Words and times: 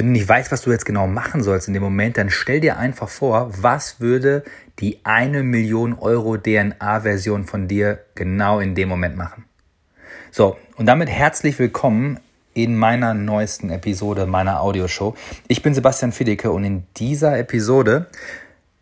Wenn 0.00 0.06
du 0.06 0.12
nicht 0.12 0.30
weißt, 0.30 0.50
was 0.50 0.62
du 0.62 0.70
jetzt 0.70 0.86
genau 0.86 1.06
machen 1.06 1.42
sollst 1.42 1.68
in 1.68 1.74
dem 1.74 1.82
Moment, 1.82 2.16
dann 2.16 2.30
stell 2.30 2.58
dir 2.58 2.78
einfach 2.78 3.10
vor, 3.10 3.50
was 3.60 4.00
würde 4.00 4.44
die 4.78 5.00
eine 5.04 5.42
Million 5.42 5.92
Euro 5.98 6.38
DNA-Version 6.38 7.44
von 7.44 7.68
dir 7.68 7.98
genau 8.14 8.60
in 8.60 8.74
dem 8.74 8.88
Moment 8.88 9.18
machen. 9.18 9.44
So, 10.30 10.56
und 10.76 10.86
damit 10.86 11.10
herzlich 11.10 11.58
willkommen 11.58 12.18
in 12.54 12.78
meiner 12.78 13.12
neuesten 13.12 13.68
Episode 13.68 14.24
meiner 14.24 14.62
Audioshow. 14.62 15.14
Ich 15.48 15.60
bin 15.60 15.74
Sebastian 15.74 16.12
Fiedeke 16.12 16.50
und 16.50 16.64
in 16.64 16.84
dieser 16.96 17.38
Episode 17.38 18.06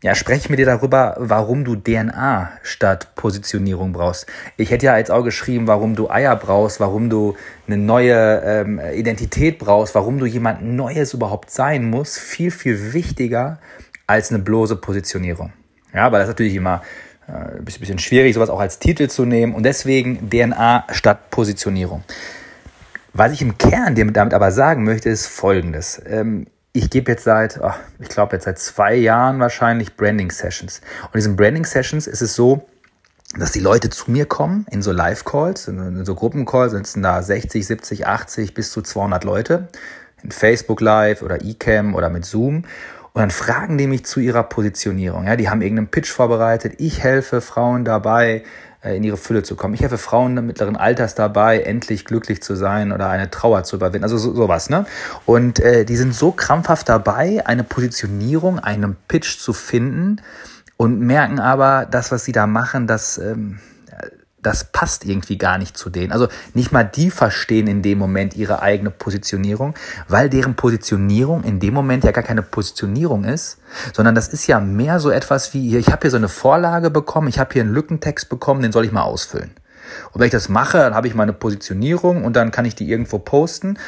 ja, 0.02 0.14
spreche 0.14 0.48
mit 0.48 0.60
dir 0.60 0.66
darüber, 0.66 1.16
warum 1.18 1.64
du 1.64 1.74
DNA 1.74 2.52
statt 2.62 3.16
Positionierung 3.16 3.92
brauchst. 3.92 4.26
Ich 4.56 4.70
hätte 4.70 4.86
ja 4.86 4.96
jetzt 4.96 5.10
auch 5.10 5.24
geschrieben, 5.24 5.66
warum 5.66 5.96
du 5.96 6.08
Eier 6.08 6.36
brauchst, 6.36 6.78
warum 6.78 7.10
du 7.10 7.36
eine 7.66 7.78
neue 7.78 8.40
ähm, 8.44 8.80
Identität 8.94 9.58
brauchst, 9.58 9.96
warum 9.96 10.20
du 10.20 10.26
jemand 10.26 10.62
Neues 10.62 11.14
überhaupt 11.14 11.50
sein 11.50 11.90
musst. 11.90 12.18
Viel, 12.18 12.52
viel 12.52 12.92
wichtiger 12.92 13.58
als 14.06 14.30
eine 14.30 14.38
bloße 14.38 14.76
Positionierung. 14.76 15.52
Ja, 15.92 16.06
aber 16.06 16.18
das 16.18 16.28
ist 16.28 16.34
natürlich 16.34 16.54
immer 16.54 16.82
äh, 17.26 17.58
ein 17.58 17.64
bisschen 17.64 17.98
schwierig, 17.98 18.34
sowas 18.34 18.50
auch 18.50 18.60
als 18.60 18.78
Titel 18.78 19.08
zu 19.08 19.24
nehmen. 19.24 19.52
Und 19.52 19.64
deswegen 19.64 20.30
DNA 20.30 20.84
statt 20.92 21.30
Positionierung. 21.30 22.04
Was 23.14 23.32
ich 23.32 23.42
im 23.42 23.58
Kern 23.58 23.96
dir 23.96 24.06
damit 24.06 24.32
aber 24.32 24.52
sagen 24.52 24.84
möchte, 24.84 25.08
ist 25.08 25.26
Folgendes. 25.26 26.00
Ähm, 26.06 26.46
ich 26.78 26.90
gebe 26.90 27.10
jetzt 27.10 27.24
seit, 27.24 27.58
oh, 27.60 27.72
ich 27.98 28.08
glaube 28.08 28.36
jetzt 28.36 28.44
seit 28.44 28.58
zwei 28.58 28.94
Jahren 28.94 29.40
wahrscheinlich 29.40 29.96
Branding 29.96 30.30
Sessions. 30.30 30.80
Und 31.02 31.14
in 31.14 31.18
diesen 31.18 31.36
Branding 31.36 31.64
Sessions 31.64 32.06
ist 32.06 32.22
es 32.22 32.34
so, 32.34 32.68
dass 33.36 33.50
die 33.50 33.60
Leute 33.60 33.90
zu 33.90 34.10
mir 34.10 34.26
kommen 34.26 34.64
in 34.70 34.80
so 34.80 34.92
Live-Calls, 34.92 35.68
in 35.68 36.04
so 36.04 36.14
Gruppencalls, 36.14 36.72
sitzen 36.72 37.02
da 37.02 37.20
60, 37.20 37.66
70, 37.66 38.06
80 38.06 38.54
bis 38.54 38.70
zu 38.70 38.80
200 38.80 39.24
Leute 39.24 39.68
in 40.22 40.30
Facebook 40.30 40.80
Live 40.80 41.22
oder 41.22 41.42
eCam 41.42 41.94
oder 41.94 42.10
mit 42.10 42.24
Zoom. 42.24 42.64
Und 43.12 43.22
dann 43.22 43.30
fragen 43.30 43.76
die 43.76 43.88
mich 43.88 44.06
zu 44.06 44.20
ihrer 44.20 44.44
Positionierung. 44.44 45.26
Ja, 45.26 45.34
die 45.34 45.50
haben 45.50 45.62
irgendeinen 45.62 45.88
Pitch 45.88 46.10
vorbereitet. 46.10 46.74
Ich 46.78 47.02
helfe 47.02 47.40
Frauen 47.40 47.84
dabei, 47.84 48.44
in 48.82 49.02
ihre 49.02 49.16
Fülle 49.16 49.42
zu 49.42 49.56
kommen. 49.56 49.74
Ich 49.74 49.80
helfe 49.80 49.98
Frauen 49.98 50.34
mittleren 50.46 50.76
Alters 50.76 51.14
dabei, 51.14 51.60
endlich 51.60 52.04
glücklich 52.04 52.42
zu 52.42 52.54
sein 52.54 52.92
oder 52.92 53.08
eine 53.08 53.30
Trauer 53.30 53.64
zu 53.64 53.76
überwinden. 53.76 54.04
Also 54.04 54.18
so, 54.18 54.34
sowas, 54.34 54.70
ne? 54.70 54.86
Und 55.26 55.58
äh, 55.58 55.84
die 55.84 55.96
sind 55.96 56.14
so 56.14 56.30
krampfhaft 56.30 56.88
dabei, 56.88 57.44
eine 57.44 57.64
Positionierung, 57.64 58.58
einen 58.60 58.96
Pitch 59.08 59.38
zu 59.38 59.52
finden 59.52 60.20
und 60.76 61.00
merken 61.00 61.40
aber, 61.40 61.86
das, 61.90 62.12
was 62.12 62.24
sie 62.24 62.32
da 62.32 62.46
machen, 62.46 62.86
das 62.86 63.18
ähm, 63.18 63.58
das 64.48 64.64
passt 64.64 65.04
irgendwie 65.04 65.36
gar 65.36 65.58
nicht 65.58 65.76
zu 65.76 65.90
denen. 65.90 66.10
Also 66.10 66.28
nicht 66.54 66.72
mal 66.72 66.82
die 66.82 67.10
verstehen 67.10 67.66
in 67.66 67.82
dem 67.82 67.98
Moment 67.98 68.34
ihre 68.34 68.62
eigene 68.62 68.90
Positionierung, 68.90 69.74
weil 70.08 70.30
deren 70.30 70.54
Positionierung 70.54 71.44
in 71.44 71.60
dem 71.60 71.74
Moment 71.74 72.04
ja 72.04 72.12
gar 72.12 72.24
keine 72.24 72.42
Positionierung 72.42 73.24
ist, 73.24 73.58
sondern 73.92 74.14
das 74.14 74.28
ist 74.28 74.46
ja 74.46 74.58
mehr 74.58 75.00
so 75.00 75.10
etwas 75.10 75.52
wie, 75.52 75.76
ich 75.76 75.88
habe 75.88 76.00
hier 76.00 76.10
so 76.10 76.16
eine 76.16 76.30
Vorlage 76.30 76.90
bekommen, 76.90 77.28
ich 77.28 77.38
habe 77.38 77.52
hier 77.52 77.62
einen 77.62 77.74
Lückentext 77.74 78.30
bekommen, 78.30 78.62
den 78.62 78.72
soll 78.72 78.86
ich 78.86 78.92
mal 78.92 79.02
ausfüllen. 79.02 79.50
Und 80.12 80.20
wenn 80.20 80.26
ich 80.26 80.32
das 80.32 80.48
mache, 80.48 80.78
dann 80.78 80.94
habe 80.94 81.06
ich 81.06 81.14
meine 81.14 81.34
Positionierung 81.34 82.24
und 82.24 82.34
dann 82.34 82.50
kann 82.50 82.64
ich 82.64 82.74
die 82.74 82.88
irgendwo 82.90 83.18
posten. 83.18 83.78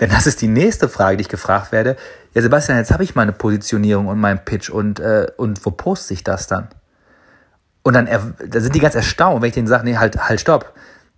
Denn 0.00 0.10
das 0.10 0.26
ist 0.28 0.42
die 0.42 0.48
nächste 0.48 0.88
Frage, 0.88 1.16
die 1.16 1.22
ich 1.22 1.28
gefragt 1.28 1.72
werde. 1.72 1.96
Ja, 2.34 2.42
Sebastian, 2.42 2.78
jetzt 2.78 2.92
habe 2.92 3.02
ich 3.02 3.16
meine 3.16 3.32
Positionierung 3.32 4.06
und 4.06 4.20
meinen 4.20 4.44
Pitch 4.44 4.70
und, 4.70 5.00
äh, 5.00 5.26
und 5.36 5.64
wo 5.66 5.70
poste 5.70 6.14
ich 6.14 6.22
das 6.22 6.46
dann? 6.46 6.68
Und 7.84 7.92
dann 7.94 8.06
da 8.06 8.60
sind 8.60 8.74
die 8.74 8.80
ganz 8.80 8.94
erstaunt, 8.94 9.42
wenn 9.42 9.48
ich 9.48 9.54
denen 9.54 9.68
sage, 9.68 9.84
nee, 9.84 9.96
halt, 9.96 10.16
halt, 10.16 10.40
stopp. 10.40 10.72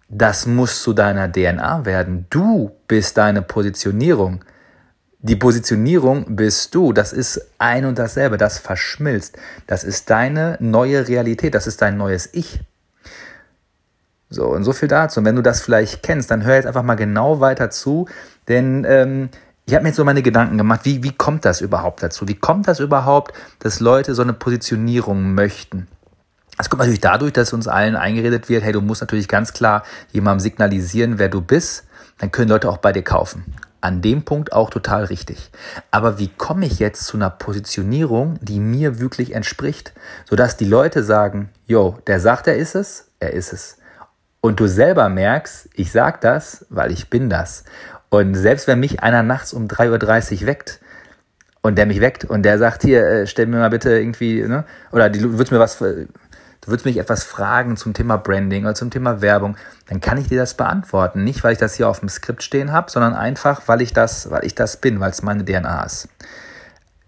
Das 0.09 0.47
muss 0.47 0.83
zu 0.83 0.93
deiner 0.93 1.31
DNA 1.31 1.87
werden. 1.87 2.27
Du 2.29 2.73
bist 2.89 3.17
deine 3.17 3.41
Positionierung. 3.41 4.45
Die 5.21 5.37
Positionierung 5.37 6.37
bist 6.37 6.75
du. 6.75 6.93
Das 6.93 7.13
ist 7.13 7.41
ein 7.59 7.85
und 7.85 7.99
dasselbe. 7.99 8.37
Das 8.37 8.59
verschmilzt. 8.59 9.39
Das 9.67 9.85
ist 9.85 10.11
deine 10.11 10.57
neue 10.61 11.07
Realität. 11.07 11.55
Das 11.55 11.69
ist 11.69 11.81
dein 11.83 11.97
neues 11.97 12.29
Ich. 12.33 12.61
So, 14.29 14.47
und 14.49 14.65
so 14.65 14.73
viel 14.73 14.89
dazu. 14.89 15.21
Und 15.21 15.27
wenn 15.27 15.37
du 15.37 15.43
das 15.43 15.61
vielleicht 15.61 16.03
kennst, 16.03 16.33
dann 16.33 16.45
hör 16.45 16.57
jetzt 16.57 16.67
einfach 16.67 16.83
mal 16.83 16.97
genau 16.97 17.41
weiter 17.41 17.71
zu, 17.71 18.09
denn 18.49 18.85
ähm, 18.85 19.29
ich 19.67 19.75
habe 19.75 19.85
mir 19.85 19.91
jetzt 19.91 19.97
so 19.97 20.05
meine 20.05 20.23
Gedanken 20.23 20.59
gemacht, 20.59 20.81
wie, 20.85 21.03
wie 21.05 21.13
kommt 21.13 21.45
das 21.45 21.61
überhaupt 21.61 22.03
dazu? 22.03 22.27
Wie 22.27 22.35
kommt 22.35 22.67
das 22.67 22.81
überhaupt, 22.81 23.35
dass 23.61 23.79
Leute 23.79 24.15
so 24.15 24.23
eine 24.23 24.33
Positionierung 24.33 25.35
möchten? 25.35 25.87
Es 26.59 26.71
kommt 26.71 26.81
natürlich 26.81 27.01
dadurch, 27.01 27.33
dass 27.33 27.53
uns 27.53 27.69
allen 27.69 27.97
eingeredet 27.97 28.49
wird, 28.49 28.65
hey, 28.65 28.73
du 28.73 28.81
musst 28.81 29.03
natürlich 29.03 29.29
ganz 29.29 29.53
klar 29.53 29.83
jemandem 30.13 30.41
signalisieren, 30.41 31.19
wer 31.19 31.29
du 31.29 31.43
bist, 31.43 31.85
dann 32.19 32.33
können 32.33 32.49
Leute 32.49 32.71
auch 32.71 32.79
bei 32.79 32.93
dir 32.93 33.03
kaufen. 33.03 33.45
An 33.83 34.01
dem 34.01 34.25
Punkt 34.25 34.53
auch 34.53 34.71
total 34.71 35.05
richtig. 35.05 35.51
Aber 35.91 36.19
wie 36.19 36.29
komme 36.29 36.65
ich 36.65 36.79
jetzt 36.79 37.05
zu 37.05 37.19
einer 37.19 37.29
Positionierung, 37.29 38.39
die 38.41 38.59
mir 38.59 38.99
wirklich 38.99 39.35
entspricht, 39.35 39.93
sodass 40.29 40.57
die 40.57 40.65
Leute 40.65 41.03
sagen, 41.05 41.51
yo, 41.67 41.99
der 42.07 42.21
sagt, 42.21 42.47
er 42.47 42.57
ist 42.57 42.75
es, 42.75 43.11
er 43.21 43.35
ist 43.35 43.53
es. 43.53 43.77
Und 44.41 44.59
du 44.59 44.67
selber 44.67 45.09
merkst, 45.09 45.69
ich 45.75 45.93
sag 45.93 46.23
das, 46.23 46.65
weil 46.71 46.91
ich 46.91 47.11
bin 47.11 47.29
das. 47.29 47.65
Und 48.09 48.35
selbst 48.35 48.67
wenn 48.67 48.81
mich 48.81 49.03
einer 49.03 49.23
nachts 49.23 49.53
um 49.53 49.67
3.30 49.67 50.41
Uhr 50.41 50.47
weckt, 50.47 50.81
und 51.67 51.77
der 51.77 51.87
mich 51.87 52.01
weckt 52.01 52.25
und 52.25 52.45
der 52.45 52.59
sagt, 52.59 52.83
hier, 52.83 53.05
äh, 53.05 53.27
stell 53.27 53.47
mir 53.47 53.59
mal 53.59 53.71
bitte 53.71 53.91
irgendwie, 53.91 54.41
ne? 54.43 54.65
oder 54.93 55.11
du 55.11 55.33
würdest 55.33 55.51
mir 55.51 55.59
was 55.59 55.83
du 56.67 56.73
würdest 56.73 56.85
mich 56.85 56.99
etwas 56.99 57.25
fragen 57.25 57.77
zum 57.77 57.95
Thema 57.95 58.19
Branding 58.19 58.65
oder 58.65 58.75
zum 58.75 58.91
Thema 58.91 59.21
Werbung, 59.21 59.57
dann 59.89 60.01
kann 60.01 60.19
ich 60.19 60.29
dir 60.29 60.39
das 60.39 60.55
beantworten. 60.55 61.23
Nicht, 61.23 61.45
weil 61.45 61.53
ich 61.53 61.59
das 61.59 61.75
hier 61.75 61.89
auf 61.89 62.01
dem 62.01 62.09
Skript 62.09 62.43
stehen 62.43 62.73
habe, 62.73 62.91
sondern 62.91 63.15
einfach, 63.15 63.63
weil 63.67 63.81
ich 63.81 63.93
das, 63.93 64.31
weil 64.31 64.45
ich 64.45 64.55
das 64.55 64.81
bin, 64.81 64.99
weil 65.01 65.11
es 65.11 65.23
meine 65.23 65.45
DNA 65.45 65.85
ist. 65.85 66.09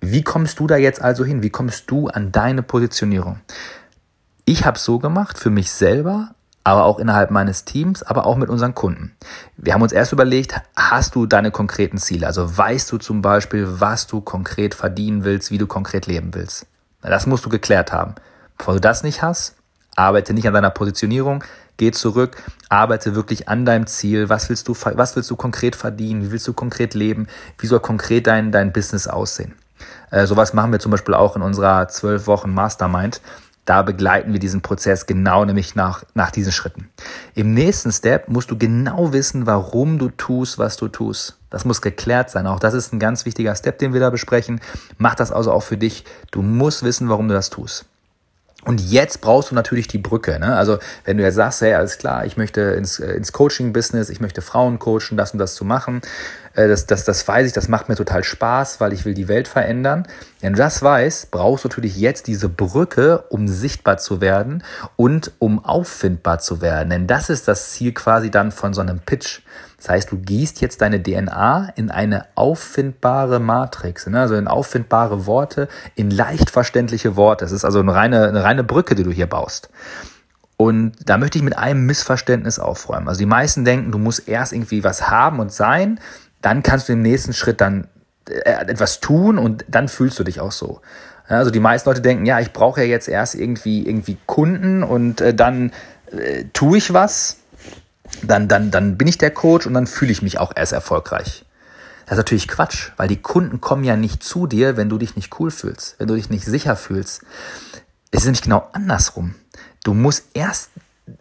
Wie 0.01 0.23
kommst 0.23 0.61
du 0.61 0.69
da 0.69 0.77
jetzt 0.77 1.03
also 1.03 1.25
hin? 1.25 1.43
Wie 1.43 1.51
kommst 1.51 1.91
du 1.91 2.07
an 2.07 2.31
deine 2.31 2.63
Positionierung? 2.63 3.41
Ich 4.45 4.65
habe 4.65 4.79
so 4.79 5.01
gemacht 5.01 5.39
für 5.39 5.51
mich 5.51 5.73
selber, 5.73 6.31
aber 6.63 6.85
auch 6.85 7.01
innerhalb 7.01 7.33
meines 7.33 7.65
Teams, 7.65 8.05
aber 8.05 8.27
auch 8.27 8.37
mit 8.37 8.49
unseren 8.49 8.77
Kunden. 8.77 9.17
Wir 9.57 9.75
haben 9.75 9.83
uns 9.83 9.91
erst 9.91 10.13
überlegt, 10.13 10.55
hast 10.77 11.17
du 11.17 11.27
deine 11.27 11.51
konkreten 11.51 11.99
Ziele? 11.99 12.29
Also 12.29 12.57
weißt 12.57 12.93
du 12.93 12.99
zum 12.99 13.23
Beispiel, 13.23 13.67
was 13.81 14.07
du 14.07 14.21
konkret 14.21 14.75
verdienen 14.75 15.25
willst, 15.25 15.51
wie 15.51 15.59
du 15.59 15.67
konkret 15.67 16.07
leben 16.07 16.33
willst? 16.33 16.67
Das 17.03 17.27
musst 17.27 17.45
du 17.45 17.49
geklärt 17.49 17.93
haben. 17.93 18.15
Bevor 18.59 18.75
du 18.75 18.81
das 18.81 19.03
nicht 19.03 19.23
hast, 19.23 19.55
arbeite 19.97 20.35
nicht 20.35 20.47
an 20.47 20.55
deiner 20.55 20.71
Positionierung, 20.71 21.45
geh 21.77 21.93
zurück, 21.93 22.37
arbeite 22.69 23.15
wirklich 23.15 23.49
an 23.49 23.65
deinem 23.65 23.87
Ziel. 23.87 24.29
Was 24.29 24.49
willst 24.49 24.69
du, 24.69 24.75
was 24.75 25.17
willst 25.17 25.31
du 25.31 25.37
konkret 25.37 25.77
verdienen? 25.77 26.23
Wie 26.23 26.33
willst 26.33 26.47
du 26.47 26.53
konkret 26.53 26.95
leben? 26.95 27.29
Wie 27.59 27.67
soll 27.67 27.81
konkret 27.81 28.27
dein, 28.27 28.53
dein 28.53 28.73
Business 28.73 29.09
aussehen? 29.09 29.55
Äh, 30.11 30.27
sowas 30.27 30.53
machen 30.53 30.73
wir 30.73 30.81
zum 30.81 30.91
Beispiel 30.91 31.15
auch 31.15 31.37
in 31.37 31.43
unserer 31.43 31.89
zwölf 31.89 32.27
Wochen 32.27 32.53
Mastermind. 32.53 33.21
Da 33.65 33.83
begleiten 33.83 34.33
wir 34.33 34.41
diesen 34.41 34.63
Prozess 34.63 35.05
genau 35.05 35.45
nämlich 35.45 35.75
nach, 35.75 36.03
nach 36.15 36.31
diesen 36.31 36.53
Schritten. 36.53 36.89
Im 37.35 37.53
nächsten 37.53 37.93
Step 37.93 38.27
musst 38.29 38.51
du 38.51 38.57
genau 38.57 39.13
wissen, 39.13 39.47
warum 39.47 39.99
du 39.99 40.09
tust, 40.09 40.59
was 40.59 40.79
du 40.79 40.89
tust. 40.89 41.37
Das 41.51 41.67
muss 41.67 41.83
geklärt 41.83 42.31
sein. 42.31 42.47
Auch 42.47 42.61
das 42.61 42.73
ist 42.73 42.95
ein 42.95 42.99
ganz 42.99 43.27
wichtiger 43.27 43.55
Step, 43.55 43.79
den 43.79 43.93
wir 43.93 44.01
da 44.01 44.09
besprechen. 44.09 44.61
Mach 44.97 45.15
das 45.15 45.31
also 45.31 45.53
auch 45.53 45.63
für 45.63 45.77
dich. 45.77 46.05
Du 46.31 46.41
musst 46.41 46.83
wissen, 46.83 47.11
warum 47.11 47.29
du 47.29 47.35
das 47.35 47.51
tust. 47.51 47.85
Und 48.65 48.81
jetzt 48.81 49.21
brauchst 49.21 49.51
du 49.51 49.55
natürlich 49.55 49.87
die 49.87 49.99
Brücke. 49.99 50.39
Ne? 50.41 50.57
Also 50.57 50.79
wenn 51.05 51.17
du 51.17 51.23
jetzt 51.23 51.37
sagst, 51.37 51.61
hey, 51.61 51.75
alles 51.75 51.97
klar, 51.97 52.27
ich 52.27 52.37
möchte 52.37 52.61
ins, 52.61 52.99
äh, 52.99 53.13
ins 53.13 53.33
Coaching-Business, 53.33 54.11
ich 54.11 54.21
möchte 54.21 54.43
Frauen 54.43 54.79
coachen, 54.81 55.17
das 55.17 55.33
und 55.33 55.39
das 55.39 55.55
zu 55.55 55.65
machen, 55.65 56.03
äh, 56.55 56.67
das, 56.67 56.87
das, 56.87 57.05
das 57.05 57.27
weiß 57.27 57.47
ich, 57.47 57.53
das 57.53 57.69
macht 57.69 57.89
mir 57.89 57.95
total 57.95 58.25
Spaß, 58.25 58.81
weil 58.81 58.93
ich 58.93 59.05
will 59.05 59.15
die 59.15 59.29
Welt 59.29 59.47
verändern. 59.47 60.09
Wenn 60.41 60.55
du 60.55 60.59
das 60.59 60.83
weißt, 60.83 61.31
brauchst 61.31 61.65
du 61.65 61.69
natürlich 61.69 61.97
jetzt 61.97 62.27
diese 62.27 62.49
Brücke, 62.49 63.25
um 63.31 63.47
sichtbar 63.47 63.99
zu 63.99 64.21
werden 64.21 64.65
und 64.97 65.33
um 65.39 65.65
auffindbar 65.65 66.41
zu 66.41 66.61
werden. 66.61 66.91
Denn 66.91 67.07
das 67.07 67.31
ist 67.31 67.47
das 67.47 67.71
Ziel 67.71 67.93
quasi 67.93 68.31
dann 68.31 68.51
von 68.51 68.75
so 68.75 68.81
einem 68.81 68.99
Pitch. 68.99 69.41
Das 69.79 69.89
heißt, 69.89 70.11
du 70.11 70.19
gießt 70.19 70.61
jetzt 70.61 70.83
deine 70.83 71.01
DNA 71.01 71.73
in 71.77 71.91
eine 71.91 72.27
auffindbare 72.35 73.39
Matrix, 73.39 74.09
ne? 74.09 74.21
also 74.21 74.35
in 74.35 74.49
auffindbare 74.49 75.27
Worte, 75.27 75.69
in 75.95 76.11
leicht 76.11 76.51
verständliche 76.51 77.15
Worte. 77.15 77.45
Es 77.45 77.53
ist 77.53 77.65
also 77.65 77.79
eine 77.79 77.95
reine, 77.95 78.27
eine 78.27 78.43
reine 78.43 78.65
Brücke, 78.65 78.97
die 78.97 79.05
du 79.05 79.13
hier 79.13 79.29
baust. 79.29 79.71
Und 80.57 80.95
da 81.07 81.17
möchte 81.17 81.39
ich 81.39 81.45
mit 81.45 81.57
einem 81.57 81.87
Missverständnis 81.87 82.59
aufräumen. 82.59 83.07
Also 83.07 83.21
die 83.21 83.27
meisten 83.27 83.65
denken, 83.65 83.93
du 83.93 83.99
musst 83.99 84.29
erst 84.29 84.53
irgendwie 84.53 84.83
was 84.83 85.09
haben 85.09 85.39
und 85.39 85.53
sein, 85.53 86.01
dann 86.43 86.65
kannst 86.65 86.89
du 86.89 86.95
im 86.95 87.03
nächsten 87.03 87.33
Schritt 87.33 87.61
dann 87.61 87.87
äh, 88.29 88.51
etwas 88.67 88.99
tun 88.99 89.39
und 89.39 89.65
dann 89.69 89.87
fühlst 89.87 90.19
du 90.19 90.25
dich 90.25 90.41
auch 90.41 90.51
so. 90.51 90.81
Also 91.29 91.53
die 91.53 91.61
meisten 91.61 91.89
Leute 91.89 92.01
denken, 92.01 92.27
ja, 92.27 92.41
ich 92.41 92.53
brauche 92.53 92.81
ja 92.81 92.87
jetzt 92.89 93.07
erst 93.07 93.37
irgendwie 93.37 93.87
irgendwie 93.87 94.17
Kunden 94.27 94.83
und 94.83 95.21
äh, 95.21 95.33
dann 95.33 95.73
äh, 96.11 96.45
tue 96.53 96.79
ich 96.79 96.93
was 96.93 97.37
dann, 98.23 98.49
dann, 98.49 98.71
dann 98.71 98.97
bin 98.97 99.09
ich 99.09 99.19
der 99.19 99.31
Coach 99.31 99.67
und 99.67 99.75
dann 99.75 99.87
fühle 99.87 100.13
ich 100.13 100.23
mich 100.23 100.39
auch 100.39 100.53
erst 100.55 100.73
erfolgreich. 100.73 101.45
Das 102.07 102.15
ist 102.15 102.19
natürlich 102.19 102.49
Quatsch, 102.49 102.93
weil 102.97 103.09
die 103.09 103.21
Kunden 103.21 103.61
kommen 103.61 103.85
ja 103.85 103.97
nicht 103.97 104.23
zu 104.23 104.47
dir, 104.47 104.77
wenn 104.77 104.89
du 104.89 104.97
dich 104.97 105.15
nicht 105.15 105.39
cool 105.39 105.51
fühlst, 105.51 105.97
wenn 105.99 106.09
du 106.09 106.15
dich 106.15 106.31
nicht 106.31 106.45
sicher 106.45 106.75
fühlst. 106.75 107.23
Es 108.11 108.21
ist 108.21 108.25
nämlich 108.25 108.43
genau 108.43 108.69
andersrum. 108.73 109.35
Du 109.85 109.93
musst 109.93 110.25
erst 110.33 110.71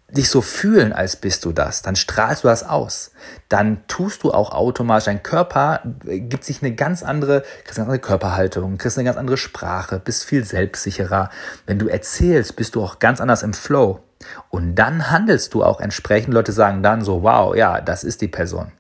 dich 0.10 0.30
so 0.30 0.42
fühlen, 0.42 0.94
als 0.94 1.18
bist 1.18 1.46
du 1.46 1.52
das, 1.52 1.82
dann 1.82 1.96
strahlst 1.96 2.44
du 2.44 2.48
das 2.48 2.64
aus. 2.64 3.12
Dann 3.50 3.86
tust 3.88 4.24
du 4.24 4.32
auch 4.32 4.52
automatisch, 4.52 5.06
dein 5.06 5.24
Körper 5.24 5.82
gibt 6.06 6.44
sich 6.44 6.62
eine 6.62 6.74
ganz 6.74 7.04
andere, 7.04 7.44
kriegst 7.64 7.78
eine 7.78 7.88
andere 7.88 8.00
Körperhaltung, 8.00 8.78
kriegst 8.78 8.98
eine 8.98 9.06
ganz 9.06 9.18
andere 9.18 9.38
Sprache, 9.38 10.00
bist 10.00 10.24
viel 10.24 10.44
selbstsicherer. 10.44 11.30
Wenn 11.66 11.80
du 11.80 11.88
erzählst, 11.88 12.56
bist 12.56 12.76
du 12.76 12.84
auch 12.84 13.00
ganz 13.00 13.22
anders 13.22 13.44
im 13.44 13.54
Flow. 13.54 14.00
Und 14.50 14.76
dann 14.76 15.12
handelst 15.12 15.54
du 15.54 15.64
auch 15.64 15.80
entsprechend. 15.80 16.34
Leute 16.34 16.52
sagen 16.52 16.84
dann 16.84 17.04
so, 17.04 17.24
wow, 17.24 17.56
ja, 17.56 17.82
das 17.82 18.04
ist 18.04 18.22
die 18.22 18.28
Person. 18.28 18.72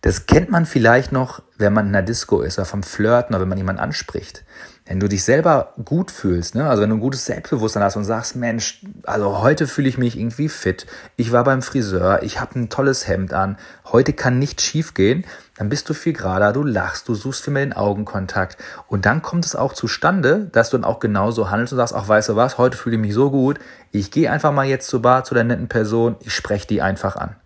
Das 0.00 0.26
kennt 0.26 0.50
man 0.50 0.66
vielleicht 0.66 1.10
noch, 1.10 1.42
wenn 1.56 1.72
man 1.72 1.88
in 1.88 1.96
einer 1.96 2.06
Disco 2.06 2.40
ist 2.40 2.58
oder 2.58 2.66
vom 2.66 2.82
Flirten 2.82 3.34
oder 3.34 3.42
wenn 3.42 3.48
man 3.48 3.58
jemanden 3.58 3.82
anspricht. 3.82 4.44
Wenn 4.88 5.00
du 5.00 5.08
dich 5.08 5.22
selber 5.22 5.74
gut 5.84 6.10
fühlst, 6.10 6.54
ne? 6.54 6.66
also 6.66 6.82
wenn 6.82 6.88
du 6.88 6.96
ein 6.96 7.00
gutes 7.00 7.26
Selbstbewusstsein 7.26 7.82
hast 7.82 7.96
und 7.96 8.04
sagst, 8.04 8.36
Mensch, 8.36 8.80
also 9.02 9.42
heute 9.42 9.66
fühle 9.66 9.86
ich 9.86 9.98
mich 9.98 10.18
irgendwie 10.18 10.48
fit, 10.48 10.86
ich 11.16 11.30
war 11.30 11.44
beim 11.44 11.60
Friseur, 11.60 12.22
ich 12.22 12.40
habe 12.40 12.58
ein 12.58 12.70
tolles 12.70 13.06
Hemd 13.06 13.34
an, 13.34 13.58
heute 13.84 14.14
kann 14.14 14.38
nichts 14.38 14.62
schief 14.62 14.94
gehen, 14.94 15.26
dann 15.58 15.68
bist 15.68 15.90
du 15.90 15.94
viel 15.94 16.14
gerader, 16.14 16.54
du 16.54 16.62
lachst, 16.62 17.06
du 17.06 17.14
suchst 17.14 17.44
viel 17.44 17.52
mehr 17.52 17.66
den 17.66 17.74
Augenkontakt 17.74 18.56
und 18.86 19.04
dann 19.04 19.20
kommt 19.20 19.44
es 19.44 19.54
auch 19.54 19.74
zustande, 19.74 20.48
dass 20.52 20.70
du 20.70 20.78
dann 20.78 20.84
auch 20.84 21.00
genauso 21.00 21.50
handelst 21.50 21.74
und 21.74 21.76
sagst, 21.76 21.94
ach 21.94 22.08
weißt 22.08 22.30
du 22.30 22.36
was, 22.36 22.56
heute 22.56 22.78
fühle 22.78 22.96
ich 22.96 23.02
mich 23.02 23.12
so 23.12 23.30
gut, 23.30 23.58
ich 23.92 24.10
gehe 24.10 24.30
einfach 24.32 24.52
mal 24.52 24.66
jetzt 24.66 24.88
zur 24.88 25.02
Bar 25.02 25.22
zu 25.22 25.34
der 25.34 25.44
netten 25.44 25.68
Person, 25.68 26.16
ich 26.20 26.32
spreche 26.32 26.66
die 26.66 26.80
einfach 26.80 27.14
an. 27.16 27.36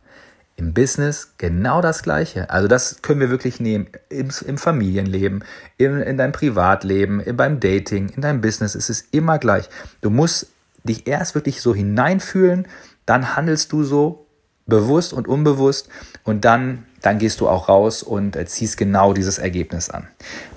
Im 0.56 0.74
Business 0.74 1.32
genau 1.38 1.80
das 1.80 2.02
Gleiche. 2.02 2.50
Also 2.50 2.68
das 2.68 3.00
können 3.02 3.20
wir 3.20 3.30
wirklich 3.30 3.58
nehmen. 3.58 3.88
Im, 4.10 4.28
im 4.46 4.58
Familienleben, 4.58 5.44
in, 5.78 6.00
in 6.00 6.18
deinem 6.18 6.32
Privatleben, 6.32 7.22
beim 7.36 7.58
Dating, 7.58 8.10
in 8.10 8.22
deinem 8.22 8.40
Business 8.40 8.74
ist 8.74 8.90
es 8.90 9.02
immer 9.12 9.38
gleich. 9.38 9.68
Du 10.02 10.10
musst 10.10 10.48
dich 10.84 11.06
erst 11.06 11.34
wirklich 11.34 11.62
so 11.62 11.74
hineinfühlen, 11.74 12.66
dann 13.06 13.34
handelst 13.34 13.72
du 13.72 13.82
so 13.82 14.26
bewusst 14.66 15.12
und 15.12 15.26
unbewusst 15.26 15.88
und 16.24 16.44
dann, 16.44 16.84
dann 17.00 17.18
gehst 17.18 17.40
du 17.40 17.48
auch 17.48 17.68
raus 17.68 18.02
und 18.02 18.38
ziehst 18.48 18.76
genau 18.76 19.12
dieses 19.12 19.38
Ergebnis 19.38 19.90
an. 19.90 20.06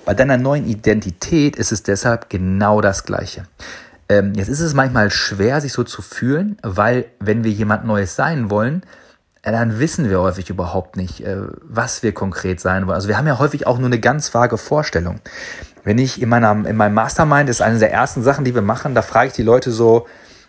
Bei 0.04 0.14
deiner 0.14 0.36
neuen 0.36 0.66
Identität 0.66 1.56
ist 1.56 1.72
es 1.72 1.82
deshalb 1.82 2.30
genau 2.30 2.80
das 2.80 3.04
Gleiche. 3.04 3.44
Ähm, 4.08 4.34
jetzt 4.34 4.48
ist 4.48 4.60
es 4.60 4.74
manchmal 4.74 5.10
schwer, 5.10 5.60
sich 5.60 5.72
so 5.72 5.82
zu 5.82 6.00
fühlen, 6.00 6.58
weil 6.62 7.06
wenn 7.18 7.42
wir 7.42 7.50
jemand 7.50 7.84
Neues 7.84 8.14
sein 8.14 8.50
wollen, 8.50 8.82
dann 9.52 9.78
wissen 9.78 10.10
wir 10.10 10.20
häufig 10.20 10.50
überhaupt 10.50 10.96
nicht, 10.96 11.20
äh, 11.20 11.36
was 11.62 12.02
wir 12.02 12.12
konkret 12.12 12.60
sein 12.60 12.86
wollen. 12.86 12.94
Also 12.94 13.08
wir 13.08 13.16
haben 13.16 13.26
ja 13.26 13.38
häufig 13.38 13.66
auch 13.66 13.78
nur 13.78 13.86
eine 13.86 14.00
ganz 14.00 14.34
vage 14.34 14.58
Vorstellung. 14.58 15.20
Wenn 15.84 15.98
ich 15.98 16.20
in, 16.20 16.28
meiner, 16.28 16.50
in 16.66 16.76
meinem 16.76 16.94
Mastermind, 16.94 17.48
das 17.48 17.56
ist 17.56 17.62
eine 17.62 17.78
der 17.78 17.92
ersten 17.92 18.22
Sachen, 18.22 18.44
die 18.44 18.54
wir 18.54 18.62
machen, 18.62 18.94
da 18.94 19.02
frage 19.02 19.28
ich 19.28 19.34
die 19.34 19.42
Leute 19.42 19.70
so, 19.70 20.06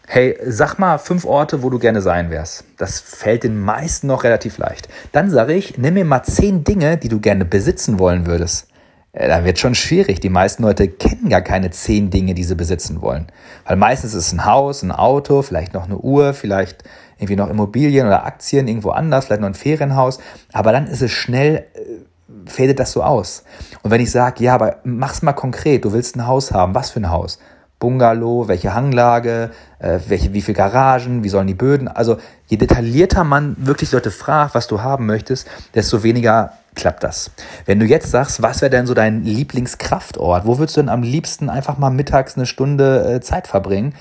hey, 0.07 0.37
sag 0.45 0.79
mal 0.79 0.97
fünf 0.97 1.25
Orte, 1.25 1.61
wo 1.61 1.69
du 1.69 1.77
gerne 1.79 2.01
sein 2.01 2.31
wärst. 2.31 2.63
Das 2.77 2.99
fällt 2.99 3.43
den 3.43 3.59
meisten 3.59 4.07
noch 4.07 4.23
relativ 4.23 4.57
leicht. 4.57 4.87
Dann 5.11 5.29
sage 5.29 5.53
ich, 5.53 5.77
nimm 5.77 5.93
mir 5.93 6.05
mal 6.05 6.23
zehn 6.23 6.63
Dinge, 6.63 6.97
die 6.97 7.09
du 7.09 7.19
gerne 7.19 7.45
besitzen 7.45 7.99
wollen 7.99 8.25
würdest. 8.25 8.67
Äh, 9.11 9.27
da 9.27 9.43
wird 9.43 9.59
schon 9.59 9.75
schwierig. 9.75 10.19
Die 10.21 10.29
meisten 10.29 10.63
Leute 10.63 10.87
kennen 10.87 11.29
gar 11.29 11.41
keine 11.41 11.71
zehn 11.71 12.09
Dinge, 12.09 12.33
die 12.33 12.43
sie 12.43 12.55
besitzen 12.55 13.01
wollen. 13.01 13.27
Weil 13.65 13.75
meistens 13.75 14.13
ist 14.13 14.27
es 14.27 14.33
ein 14.33 14.45
Haus, 14.45 14.81
ein 14.81 14.91
Auto, 14.91 15.41
vielleicht 15.41 15.73
noch 15.73 15.85
eine 15.85 15.97
Uhr, 15.97 16.33
vielleicht 16.33 16.83
irgendwie 17.17 17.35
noch 17.35 17.49
Immobilien 17.49 18.07
oder 18.07 18.25
Aktien 18.25 18.67
irgendwo 18.67 18.91
anders, 18.91 19.25
vielleicht 19.25 19.41
noch 19.41 19.47
ein 19.47 19.53
Ferienhaus, 19.53 20.19
aber 20.53 20.71
dann 20.71 20.87
ist 20.87 21.01
es 21.01 21.11
schnell, 21.11 21.65
äh, 21.73 22.49
fädet 22.49 22.79
das 22.79 22.91
so 22.91 23.03
aus. 23.03 23.43
Und 23.83 23.91
wenn 23.91 24.01
ich 24.01 24.11
sage, 24.11 24.43
ja, 24.43 24.53
aber 24.53 24.77
mach's 24.83 25.21
mal 25.21 25.33
konkret, 25.33 25.85
du 25.85 25.93
willst 25.93 26.15
ein 26.15 26.27
Haus 26.27 26.51
haben, 26.51 26.75
was 26.75 26.91
für 26.91 26.99
ein 26.99 27.09
Haus? 27.09 27.39
Bungalow, 27.79 28.47
welche 28.47 28.73
Hanglage, 28.73 29.51
äh, 29.79 29.99
welche, 30.07 30.33
wie 30.33 30.41
viel 30.41 30.55
Garagen, 30.55 31.23
wie 31.23 31.29
sollen 31.29 31.47
die 31.47 31.53
Böden? 31.53 31.87
Also 31.87 32.17
je 32.47 32.57
detaillierter 32.57 33.23
man 33.23 33.55
wirklich 33.59 33.91
Leute 33.91 34.09
fragt, 34.09 34.55
was 34.55 34.67
du 34.67 34.81
haben 34.81 35.05
möchtest, 35.05 35.47
desto 35.75 36.01
weniger 36.01 36.53
klappt 36.73 37.03
das. 37.03 37.31
Wenn 37.65 37.79
du 37.79 37.85
jetzt 37.85 38.09
sagst, 38.09 38.41
was 38.41 38.61
wäre 38.61 38.69
denn 38.69 38.87
so 38.87 38.93
dein 38.93 39.23
Lieblingskraftort? 39.23 40.45
Wo 40.45 40.57
würdest 40.57 40.77
du 40.77 40.81
denn 40.81 40.89
am 40.89 41.03
liebsten 41.03 41.49
einfach 41.49 41.77
mal 41.77 41.89
mittags 41.89 42.35
eine 42.35 42.45
Stunde 42.45 43.15
äh, 43.15 43.21
Zeit 43.21 43.47
verbringen? 43.47 43.93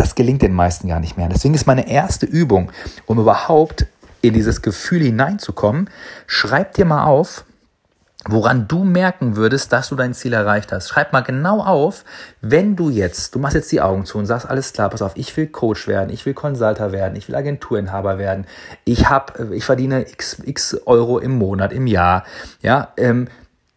Das 0.00 0.14
gelingt 0.14 0.40
den 0.40 0.54
meisten 0.54 0.88
gar 0.88 0.98
nicht 0.98 1.18
mehr. 1.18 1.28
Deswegen 1.28 1.54
ist 1.54 1.66
meine 1.66 1.90
erste 1.90 2.24
Übung, 2.24 2.72
um 3.04 3.18
überhaupt 3.18 3.86
in 4.22 4.32
dieses 4.32 4.62
Gefühl 4.62 5.02
hineinzukommen, 5.02 5.90
schreib 6.26 6.72
dir 6.74 6.86
mal 6.86 7.04
auf, 7.04 7.44
woran 8.26 8.66
du 8.66 8.84
merken 8.84 9.36
würdest, 9.36 9.72
dass 9.72 9.88
du 9.88 9.96
dein 9.96 10.14
Ziel 10.14 10.32
erreicht 10.32 10.72
hast. 10.72 10.88
Schreib 10.88 11.12
mal 11.12 11.20
genau 11.20 11.62
auf, 11.62 12.04
wenn 12.40 12.76
du 12.76 12.88
jetzt, 12.88 13.34
du 13.34 13.38
machst 13.38 13.54
jetzt 13.54 13.72
die 13.72 13.82
Augen 13.82 14.06
zu 14.06 14.16
und 14.16 14.26
sagst, 14.26 14.48
alles 14.48 14.72
klar, 14.72 14.88
pass 14.88 15.02
auf, 15.02 15.12
ich 15.16 15.36
will 15.36 15.46
Coach 15.46 15.86
werden, 15.86 16.10
ich 16.10 16.24
will 16.24 16.34
Consulter 16.34 16.92
werden, 16.92 17.16
ich 17.16 17.28
will 17.28 17.34
Agenturinhaber 17.34 18.18
werden, 18.18 18.46
ich 18.84 19.08
hab, 19.08 19.38
ich 19.52 19.64
verdiene 19.64 20.02
x, 20.08 20.38
x 20.44 20.80
Euro 20.86 21.18
im 21.18 21.36
Monat, 21.36 21.72
im 21.72 21.86
Jahr, 21.86 22.24
ja, 22.62 22.92
ähm, 22.96 23.28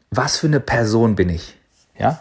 was 0.09 0.37
für 0.37 0.47
eine 0.47 0.59
Person 0.59 1.15
bin 1.15 1.29
ich, 1.29 1.57
ja? 1.97 2.19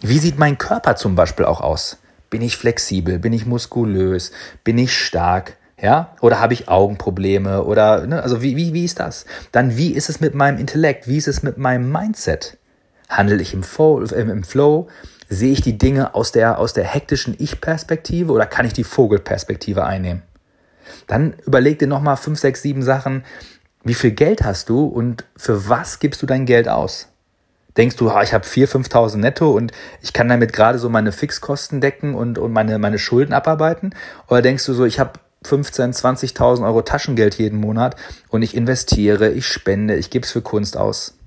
Wie 0.00 0.18
sieht 0.18 0.38
mein 0.38 0.58
Körper 0.58 0.96
zum 0.96 1.14
Beispiel 1.14 1.46
auch 1.46 1.60
aus? 1.60 1.98
Bin 2.34 2.42
ich 2.42 2.56
flexibel? 2.56 3.20
Bin 3.20 3.32
ich 3.32 3.46
muskulös? 3.46 4.32
Bin 4.64 4.76
ich 4.76 4.98
stark? 4.98 5.56
Ja? 5.80 6.16
Oder 6.20 6.40
habe 6.40 6.52
ich 6.52 6.68
Augenprobleme? 6.68 7.62
Oder, 7.62 8.08
ne? 8.08 8.20
also 8.24 8.42
wie, 8.42 8.56
wie, 8.56 8.74
wie 8.74 8.84
ist 8.84 8.98
das? 8.98 9.24
Dann, 9.52 9.76
wie 9.76 9.92
ist 9.92 10.08
es 10.08 10.18
mit 10.18 10.34
meinem 10.34 10.58
Intellekt? 10.58 11.06
Wie 11.06 11.16
ist 11.16 11.28
es 11.28 11.44
mit 11.44 11.58
meinem 11.58 11.92
Mindset? 11.92 12.58
Handle 13.08 13.40
ich 13.40 13.54
im 13.54 13.62
Flow? 13.62 14.00
Im 14.00 14.42
Flow? 14.42 14.88
Sehe 15.28 15.52
ich 15.52 15.60
die 15.60 15.78
Dinge 15.78 16.16
aus 16.16 16.32
der, 16.32 16.58
aus 16.58 16.72
der 16.72 16.82
hektischen 16.82 17.36
Ich-Perspektive 17.38 18.32
oder 18.32 18.46
kann 18.46 18.66
ich 18.66 18.72
die 18.72 18.82
Vogelperspektive 18.82 19.84
einnehmen? 19.84 20.22
Dann 21.06 21.34
überleg 21.46 21.78
dir 21.78 21.86
nochmal 21.86 22.16
fünf, 22.16 22.40
sechs, 22.40 22.62
sieben 22.62 22.82
Sachen. 22.82 23.22
Wie 23.84 23.94
viel 23.94 24.10
Geld 24.10 24.42
hast 24.42 24.70
du 24.70 24.86
und 24.86 25.24
für 25.36 25.68
was 25.68 26.00
gibst 26.00 26.20
du 26.20 26.26
dein 26.26 26.46
Geld 26.46 26.68
aus? 26.68 27.13
Denkst 27.76 27.96
du, 27.96 28.06
ich 28.22 28.32
habe 28.32 28.44
4.000, 28.44 28.88
5.000 28.88 29.16
netto 29.18 29.50
und 29.50 29.72
ich 30.00 30.12
kann 30.12 30.28
damit 30.28 30.52
gerade 30.52 30.78
so 30.78 30.88
meine 30.88 31.12
Fixkosten 31.12 31.80
decken 31.80 32.14
und, 32.14 32.38
und 32.38 32.52
meine, 32.52 32.78
meine 32.78 32.98
Schulden 32.98 33.32
abarbeiten? 33.32 33.94
Oder 34.28 34.42
denkst 34.42 34.64
du 34.66 34.74
so, 34.74 34.84
ich 34.84 35.00
habe 35.00 35.12
15.000, 35.44 36.34
20.000 36.36 36.64
Euro 36.64 36.82
Taschengeld 36.82 37.34
jeden 37.36 37.58
Monat 37.58 37.96
und 38.28 38.42
ich 38.42 38.56
investiere, 38.56 39.30
ich 39.30 39.46
spende, 39.46 39.96
ich 39.96 40.10
gebe 40.10 40.24
es 40.24 40.32
für 40.32 40.42
Kunst 40.42 40.76
aus? 40.76 41.18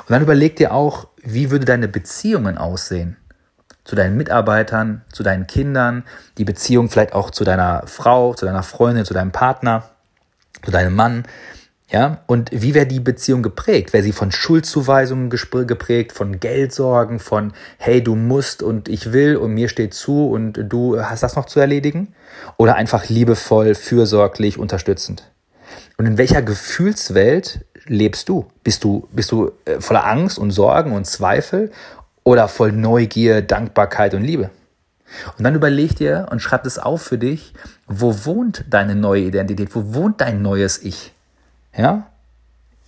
Und 0.00 0.10
dann 0.10 0.22
überleg 0.22 0.56
dir 0.56 0.72
auch, 0.72 1.08
wie 1.22 1.50
würde 1.50 1.64
deine 1.64 1.88
Beziehungen 1.88 2.58
aussehen? 2.58 3.16
Zu 3.84 3.96
deinen 3.96 4.16
Mitarbeitern, 4.16 5.02
zu 5.12 5.22
deinen 5.22 5.46
Kindern, 5.46 6.04
die 6.36 6.44
Beziehung 6.44 6.90
vielleicht 6.90 7.14
auch 7.14 7.30
zu 7.30 7.44
deiner 7.44 7.84
Frau, 7.86 8.34
zu 8.34 8.44
deiner 8.44 8.62
Freundin, 8.62 9.06
zu 9.06 9.14
deinem 9.14 9.32
Partner, 9.32 9.84
zu 10.62 10.70
deinem 10.70 10.94
Mann, 10.94 11.24
ja, 11.90 12.20
und 12.26 12.50
wie 12.52 12.74
wäre 12.74 12.86
die 12.86 13.00
Beziehung 13.00 13.42
geprägt? 13.42 13.94
Wäre 13.94 14.02
sie 14.02 14.12
von 14.12 14.30
Schuldzuweisungen 14.30 15.30
geprägt, 15.30 16.12
von 16.12 16.38
Geldsorgen, 16.38 17.18
von 17.18 17.54
hey, 17.78 18.04
du 18.04 18.14
musst 18.14 18.62
und 18.62 18.90
ich 18.90 19.12
will 19.12 19.36
und 19.36 19.54
mir 19.54 19.70
steht 19.70 19.94
zu 19.94 20.28
und 20.28 20.52
du 20.68 21.00
hast 21.00 21.22
das 21.22 21.34
noch 21.34 21.46
zu 21.46 21.60
erledigen? 21.60 22.14
Oder 22.58 22.74
einfach 22.74 23.08
liebevoll, 23.08 23.74
fürsorglich, 23.74 24.58
unterstützend? 24.58 25.30
Und 25.96 26.04
in 26.04 26.18
welcher 26.18 26.42
Gefühlswelt 26.42 27.64
lebst 27.86 28.28
du? 28.28 28.46
Bist 28.62 28.84
du, 28.84 29.08
bist 29.12 29.32
du 29.32 29.52
äh, 29.64 29.80
voller 29.80 30.06
Angst 30.06 30.38
und 30.38 30.50
Sorgen 30.50 30.92
und 30.92 31.06
Zweifel 31.06 31.72
oder 32.22 32.48
voll 32.48 32.72
Neugier, 32.72 33.40
Dankbarkeit 33.40 34.12
und 34.12 34.24
Liebe? 34.24 34.50
Und 35.38 35.44
dann 35.44 35.54
überleg 35.54 35.96
dir 35.96 36.26
und 36.30 36.42
schreib 36.42 36.66
es 36.66 36.78
auf 36.78 37.00
für 37.00 37.16
dich, 37.16 37.54
wo 37.86 38.26
wohnt 38.26 38.66
deine 38.68 38.94
neue 38.94 39.22
Identität? 39.22 39.74
Wo 39.74 39.94
wohnt 39.94 40.20
dein 40.20 40.42
neues 40.42 40.82
Ich? 40.82 41.14
Ja? 41.76 42.06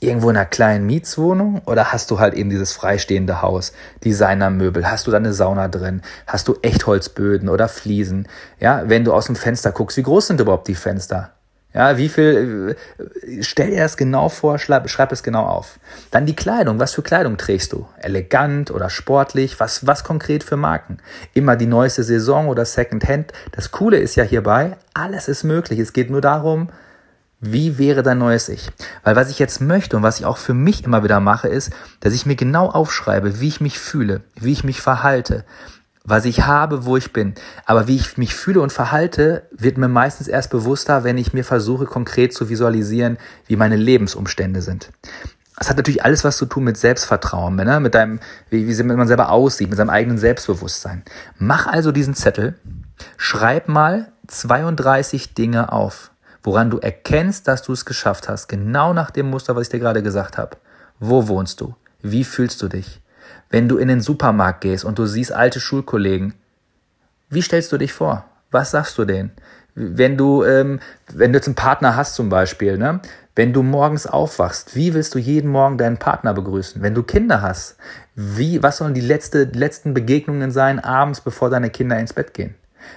Irgendwo 0.03 0.31
in 0.31 0.37
einer 0.37 0.47
kleinen 0.47 0.87
Mietswohnung 0.87 1.61
oder 1.67 1.93
hast 1.93 2.11
du 2.11 2.19
halt 2.19 2.33
eben 2.33 2.49
dieses 2.49 2.73
freistehende 2.73 3.43
Haus, 3.43 3.73
Designermöbel, 4.03 4.91
hast 4.91 5.07
du 5.07 5.11
da 5.11 5.19
eine 5.19 5.35
Sauna 5.35 5.69
drin, 5.69 6.01
hast 6.27 6.49
du 6.49 6.57
Echtholzböden 6.63 7.51
oder 7.51 7.69
Fliesen, 7.69 8.27
ja, 8.61 8.85
wenn 8.87 9.05
du 9.05 9.13
aus 9.13 9.27
dem 9.27 9.37
Fenster 9.37 9.73
guckst, 9.73 9.99
wie 9.99 10.03
groß 10.03 10.29
sind 10.29 10.41
überhaupt 10.41 10.69
die 10.69 10.75
Fenster? 10.75 11.33
Ja, 11.73 11.97
wie 11.99 12.09
viel, 12.09 12.77
äh, 12.99 13.43
stell 13.43 13.71
dir 13.71 13.83
das 13.83 13.97
genau 13.97 14.29
vor, 14.29 14.59
schreib, 14.59 14.89
schreib 14.91 15.13
es 15.13 15.23
genau 15.23 15.45
auf. 15.45 15.79
Dann 16.11 16.27
die 16.27 16.35
Kleidung, 16.35 16.81
was 16.81 16.95
für 16.95 17.03
Kleidung 17.03 17.37
trägst 17.37 17.73
du? 17.73 17.87
Elegant 17.99 18.73
oder 18.73 18.91
sportlich? 18.91 19.61
Was, 19.61 19.87
was 19.87 20.03
konkret 20.03 20.43
für 20.43 20.57
Marken? 20.57 20.99
Immer 21.33 21.55
die 21.55 21.67
neueste 21.67 22.03
Saison 22.03 22.49
oder 22.49 22.65
Secondhand? 22.65 23.33
Das 23.53 23.71
Coole 23.71 23.99
ist 23.99 24.17
ja 24.17 24.25
hierbei, 24.25 24.77
alles 24.95 25.29
ist 25.29 25.45
möglich. 25.45 25.79
Es 25.79 25.93
geht 25.93 26.11
nur 26.11 26.21
darum, 26.21 26.71
wie 27.40 27.78
wäre 27.78 28.02
dein 28.02 28.18
neues 28.18 28.49
Ich? 28.49 28.70
Weil 29.02 29.16
was 29.16 29.30
ich 29.30 29.38
jetzt 29.38 29.61
möchte 29.61 29.97
und 29.97 30.02
was 30.02 30.20
ich 30.20 30.26
auch 30.26 30.37
für 30.37 30.54
mich 30.54 30.85
immer 30.85 31.02
wieder 31.02 31.20
mache, 31.20 31.49
ist, 31.49 31.70
dass 32.00 32.14
ich 32.14 32.26
mir 32.26 32.37
genau 32.37 32.68
aufschreibe, 32.68 33.40
wie 33.40 33.49
ich 33.49 33.61
mich 33.61 33.78
fühle, 33.78 34.23
wie 34.38 34.52
ich 34.52 34.64
mich 34.64 34.80
verhalte, 34.80 35.44
was 36.04 36.25
ich 36.25 36.42
habe, 36.42 36.85
wo 36.85 36.97
ich 36.97 37.12
bin. 37.12 37.35
Aber 37.66 37.88
wie 37.88 37.97
ich 37.97 38.16
mich 38.16 38.35
fühle 38.35 38.61
und 38.61 38.73
verhalte, 38.73 39.49
wird 39.50 39.78
mir 39.78 39.88
meistens 39.88 40.28
erst 40.28 40.50
bewusster, 40.50 41.04
wenn 41.04 41.18
ich 41.18 41.32
mir 41.32 41.44
versuche, 41.44 41.87
konkret 41.87 42.35
zu 42.35 42.49
visualisieren, 42.49 43.18
wie 43.47 43.56
meine 43.56 43.76
Lebensumstände 43.76 44.62
sind. 44.62 44.90
Das 45.56 45.68
hat 45.68 45.76
natürlich 45.76 46.04
alles 46.04 46.25
was 46.25 46.38
zu 46.38 46.47
tun 46.47 46.64
mit 46.64 46.78
Selbstvertrauen, 46.78 47.54
ne? 47.54 47.80
mit 47.80 47.94
deinem, 47.94 48.20
wie, 48.49 48.66
wie 48.66 48.82
man 48.82 49.06
selber 49.06 49.30
aussieht, 49.30 49.68
mit 49.68 49.76
seinem 49.76 49.90
eigenen 49.90 50.16
Selbstbewusstsein. 50.16 51.02
Mach 51.38 51.66
also 51.66 51.92
diesen 51.92 52.14
Zettel 52.14 52.54
Schreib 53.16 53.68
mal 53.68 54.12
32 54.26 55.35
Dinge 55.35 55.73
auf, 55.73 56.11
woran 56.42 56.70
du 56.70 56.78
erkennst, 56.78 57.49
dass 57.49 57.62
du 57.62 57.73
es 57.73 57.85
geschafft 57.85 58.28
hast. 58.28 58.49
Genau 58.49 58.92
nach 58.92 59.11
dem 59.11 59.30
Muster, 59.30 59.56
was 59.56 59.64
ich 59.64 59.68
dir 59.68 59.80
gerade 59.80 60.02
gesagt 60.02 60.38
habe. 60.38 60.56
Wo 60.99 61.28
wohnst 61.28 61.61
du? 61.61 61.75
Wie 62.02 62.25
fühlst 62.25 62.61
du 62.62 62.68
dich? 62.68 63.00
Wenn 63.50 63.68
du 63.68 63.78
in 63.78 63.88
den 63.88 64.00
Supermarkt 64.00 64.61
gehst 64.62 64.85
und 64.85 64.99
du 64.99 65.06
siehst 65.06 65.32
alte 65.32 65.61
Schulkollegen, 65.61 66.35
wie 67.28 67.42
stellst 67.42 67.73
du 67.73 67.78
dich 67.78 67.92
vor? 67.92 68.25
Was 68.50 68.70
sagst 68.70 68.99
du 68.99 69.04
denen? 69.04 69.30
Wenn 69.75 70.16
du, 70.16 70.44
ähm, 70.44 70.80
wenn 71.12 71.32
du 71.32 71.38
jetzt 71.38 71.47
einen 71.47 71.54
Partner 71.54 71.97
hast 71.97 72.14
zum 72.14 72.28
Beispiel, 72.28 72.76
ne? 72.76 73.00
wenn 73.37 73.52
du 73.52 73.62
morgens 73.62 74.06
aufwachst, 74.06 74.75
wie 74.75 74.92
willst 74.94 75.14
du 75.14 75.18
jeden 75.18 75.50
Morgen 75.50 75.78
deinen 75.78 75.99
Partner 75.99 76.35
begrüßen? 76.35 76.82
Wenn 76.82 76.94
du 76.94 77.02
Kinder 77.02 77.40
hast, 77.40 77.76
wie, 78.14 78.62
was 78.62 78.78
sollen 78.78 78.94
die 78.94 79.00
letzte, 79.00 79.44
letzten 79.44 79.94
Begegnungen 79.94 80.50
sein 80.50 80.80
abends, 80.80 81.20
bevor 81.20 81.50
deine 81.50 81.70
Kinder 81.70 81.99
ins 81.99 82.12
Bett 82.12 82.35
gehen? 82.35 82.54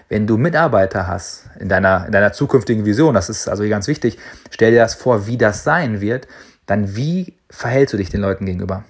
Wenn 0.10 0.28
du 0.28 0.38
Mitarbeiter 0.38 1.08
hast 1.08 1.46
in 1.60 1.70
deiner, 1.70 2.06
in 2.06 2.12
deiner 2.12 2.34
zukünftigen 2.34 2.86
Vision, 2.86 3.14
das 3.14 3.30
ist 3.30 3.48
also 3.48 3.68
ganz 3.68 3.88
wichtig, 3.88 4.18
stell 4.50 4.72
dir 4.72 4.80
das 4.80 4.96
vor, 4.96 5.28
wie 5.28 5.38
das 5.38 5.64
sein 5.64 6.02
wird, 6.02 6.28
dann 6.66 6.96
wie 6.96 7.38
verhältst 7.50 7.94
du 7.94 7.98
dich 7.98 8.10
den 8.10 8.22
Leuten 8.22 8.46
gegenüber? 8.46 8.84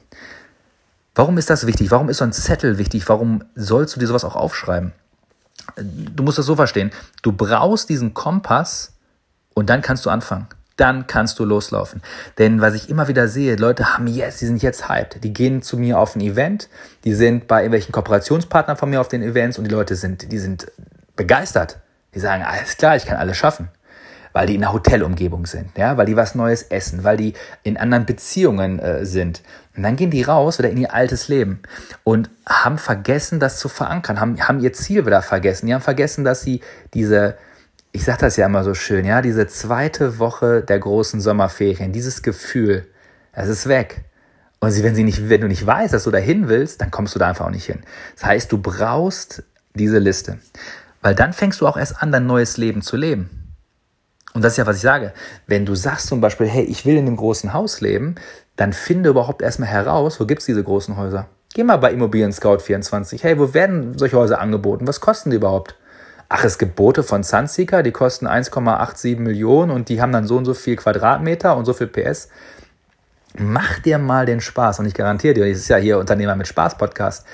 Warum 1.16 1.38
ist 1.38 1.50
das 1.50 1.68
wichtig? 1.68 1.92
Warum 1.92 2.10
ist 2.10 2.18
so 2.18 2.24
ein 2.24 2.34
Zettel 2.34 2.78
wichtig? 2.78 3.08
Warum 3.08 3.44
sollst 3.56 3.96
du 3.96 4.00
dir 4.00 4.08
sowas 4.08 4.24
auch 4.24 4.36
aufschreiben? 4.36 4.94
Du 5.76 6.24
musst 6.24 6.38
das 6.38 6.46
so 6.46 6.56
verstehen. 6.56 6.92
Du 7.22 7.32
brauchst 7.32 7.90
diesen 7.90 8.14
Kompass 8.14 8.94
und 9.54 9.70
dann 9.70 9.82
kannst 9.82 10.06
du 10.06 10.10
anfangen. 10.10 10.48
Dann 10.76 11.06
kannst 11.06 11.38
du 11.40 11.46
loslaufen. 11.46 12.02
Denn 12.38 12.62
was 12.62 12.74
ich 12.74 12.90
immer 12.90 13.08
wieder 13.08 13.28
sehe, 13.28 13.56
Leute 13.56 13.94
haben 13.94 14.08
jetzt, 14.08 14.42
die 14.42 14.46
sind 14.46 14.62
jetzt 14.64 14.90
hyped. 14.90 15.24
Die 15.24 15.34
gehen 15.34 15.62
zu 15.62 15.78
mir 15.78 16.00
auf 16.00 16.16
ein 16.16 16.22
Event, 16.22 16.70
die 17.04 17.14
sind 17.14 17.48
bei 17.48 17.60
irgendwelchen 17.60 17.92
Kooperationspartnern 17.92 18.78
von 18.78 18.90
mir 18.90 19.00
auf 19.00 19.08
den 19.08 19.22
Events 19.22 19.58
und 19.58 19.66
die 19.66 19.72
Leute 19.72 19.96
sind, 19.96 20.32
die 20.32 20.40
sind 20.40 20.72
begeistert. 21.16 21.80
Die 22.16 22.20
sagen, 22.20 22.44
alles 22.44 22.78
klar, 22.78 22.96
ich 22.96 23.06
kann 23.06 23.18
alles 23.18 23.38
schaffen 23.38 23.70
weil 24.34 24.48
die 24.48 24.56
in 24.56 24.64
einer 24.64 24.74
Hotelumgebung 24.74 25.46
sind, 25.46 25.78
ja, 25.78 25.96
weil 25.96 26.08
die 26.08 26.16
was 26.16 26.36
Neues 26.36 26.64
essen, 26.64 27.04
weil 27.04 27.18
die 27.18 27.34
in 27.62 27.78
anderen 27.78 28.06
Beziehungen 28.06 28.80
äh, 28.80 29.06
sind. 29.06 29.42
Und 29.78 29.84
dann 29.84 29.96
gehen 29.96 30.12
die 30.12 30.24
raus 30.24 30.60
oder 30.60 30.70
in 30.70 30.78
ihr 30.78 30.94
altes 30.94 31.28
Leben 31.28 31.62
und 32.04 32.30
haben 32.48 32.78
vergessen, 32.78 33.40
das 33.40 33.60
zu 33.60 33.70
verankern, 33.70 34.20
haben, 34.20 34.40
haben 34.42 34.60
ihr 34.60 34.74
Ziel 34.74 35.06
wieder 35.06 35.22
vergessen. 35.22 35.68
Die 35.68 35.74
haben 35.74 35.82
vergessen, 35.82 36.24
dass 36.24 36.42
sie 36.42 36.62
diese, 36.94 37.38
ich 37.94 38.04
sage 38.04 38.18
das 38.20 38.38
ja 38.38 38.48
immer 38.48 38.64
so 38.64 38.74
schön, 38.74 39.06
ja, 39.06 39.22
diese 39.22 39.48
zweite 39.48 40.18
Woche 40.18 40.62
der 40.62 40.80
großen 40.80 41.22
Sommerferien, 41.22 41.94
dieses 41.94 42.24
Gefühl, 42.24 42.88
das 43.34 43.48
ist 43.48 43.68
weg. 43.68 44.04
Und 44.60 44.82
wenn 44.82 44.96
sie 44.96 45.04
nicht, 45.04 45.30
wenn 45.30 45.42
du 45.42 45.48
nicht 45.48 45.66
weißt, 45.66 45.94
dass 45.94 46.06
du 46.06 46.12
dahin 46.12 46.48
willst, 46.48 46.82
dann 46.82 46.90
kommst 46.90 47.14
du 47.14 47.20
da 47.20 47.30
einfach 47.30 47.46
auch 47.46 47.52
nicht 47.52 47.66
hin. 47.66 47.82
Das 48.16 48.26
heißt, 48.26 48.52
du 48.52 48.58
brauchst 48.58 49.44
diese 49.76 50.00
Liste. 50.00 50.40
Weil 51.02 51.14
dann 51.14 51.34
fängst 51.34 51.62
du 51.62 51.68
auch 51.68 51.78
erst 51.78 52.02
an, 52.02 52.12
dein 52.12 52.26
neues 52.26 52.58
Leben 52.58 52.82
zu 52.82 52.98
leben. 52.98 53.54
Und 54.34 54.44
das 54.44 54.54
ist 54.54 54.58
ja, 54.58 54.66
was 54.66 54.78
ich 54.78 54.82
sage. 54.82 55.14
Wenn 55.46 55.66
du 55.66 55.76
sagst 55.76 56.08
zum 56.08 56.20
Beispiel, 56.20 56.48
hey, 56.48 56.64
ich 56.64 56.86
will 56.86 56.96
in 56.96 57.06
einem 57.06 57.18
großen 57.18 57.54
Haus 57.54 57.82
leben, 57.82 58.16
dann 58.56 58.74
finde 58.74 59.10
überhaupt 59.10 59.44
erstmal 59.44 59.70
heraus, 59.70 60.20
wo 60.20 60.26
gibt's 60.26 60.46
diese 60.46 60.64
großen 60.64 60.98
Häuser. 60.98 61.28
Geh 61.54 61.64
mal 61.64 61.78
bei 61.78 61.92
Immobilien 61.92 62.32
Scout 62.32 62.60
24. 62.60 63.24
Hey, 63.24 63.38
wo 63.38 63.54
werden 63.54 63.98
solche 64.00 64.18
Häuser 64.18 64.40
angeboten? 64.40 64.88
Was 64.88 65.02
kosten 65.02 65.30
die 65.30 65.36
überhaupt? 65.36 65.76
Ach, 66.30 66.44
es 66.44 66.58
gibt 66.58 66.76
Boote 66.76 67.04
von 67.04 67.24
Sunseeker, 67.24 67.84
die 67.84 67.92
kosten 67.92 68.28
1,87 68.28 69.18
Millionen 69.18 69.72
und 69.72 69.90
die 69.90 70.02
haben 70.02 70.12
dann 70.12 70.26
so 70.26 70.38
und 70.38 70.46
so 70.46 70.54
viel 70.54 70.76
Quadratmeter 70.76 71.56
und 71.56 71.66
so 71.66 71.74
viel 71.74 71.88
PS. 71.88 72.30
Mach 73.38 73.80
dir 73.80 73.98
mal 73.98 74.26
den 74.26 74.42
Spaß 74.42 74.80
und 74.80 74.86
ich 74.86 74.94
garantiere 74.94 75.34
dir, 75.34 75.50
das 75.50 75.58
ist 75.58 75.68
ja 75.68 75.78
hier 75.78 76.00
Unternehmer 76.00 76.36
mit 76.36 76.48
Spaß 76.48 76.78
Podcast. 76.78 77.26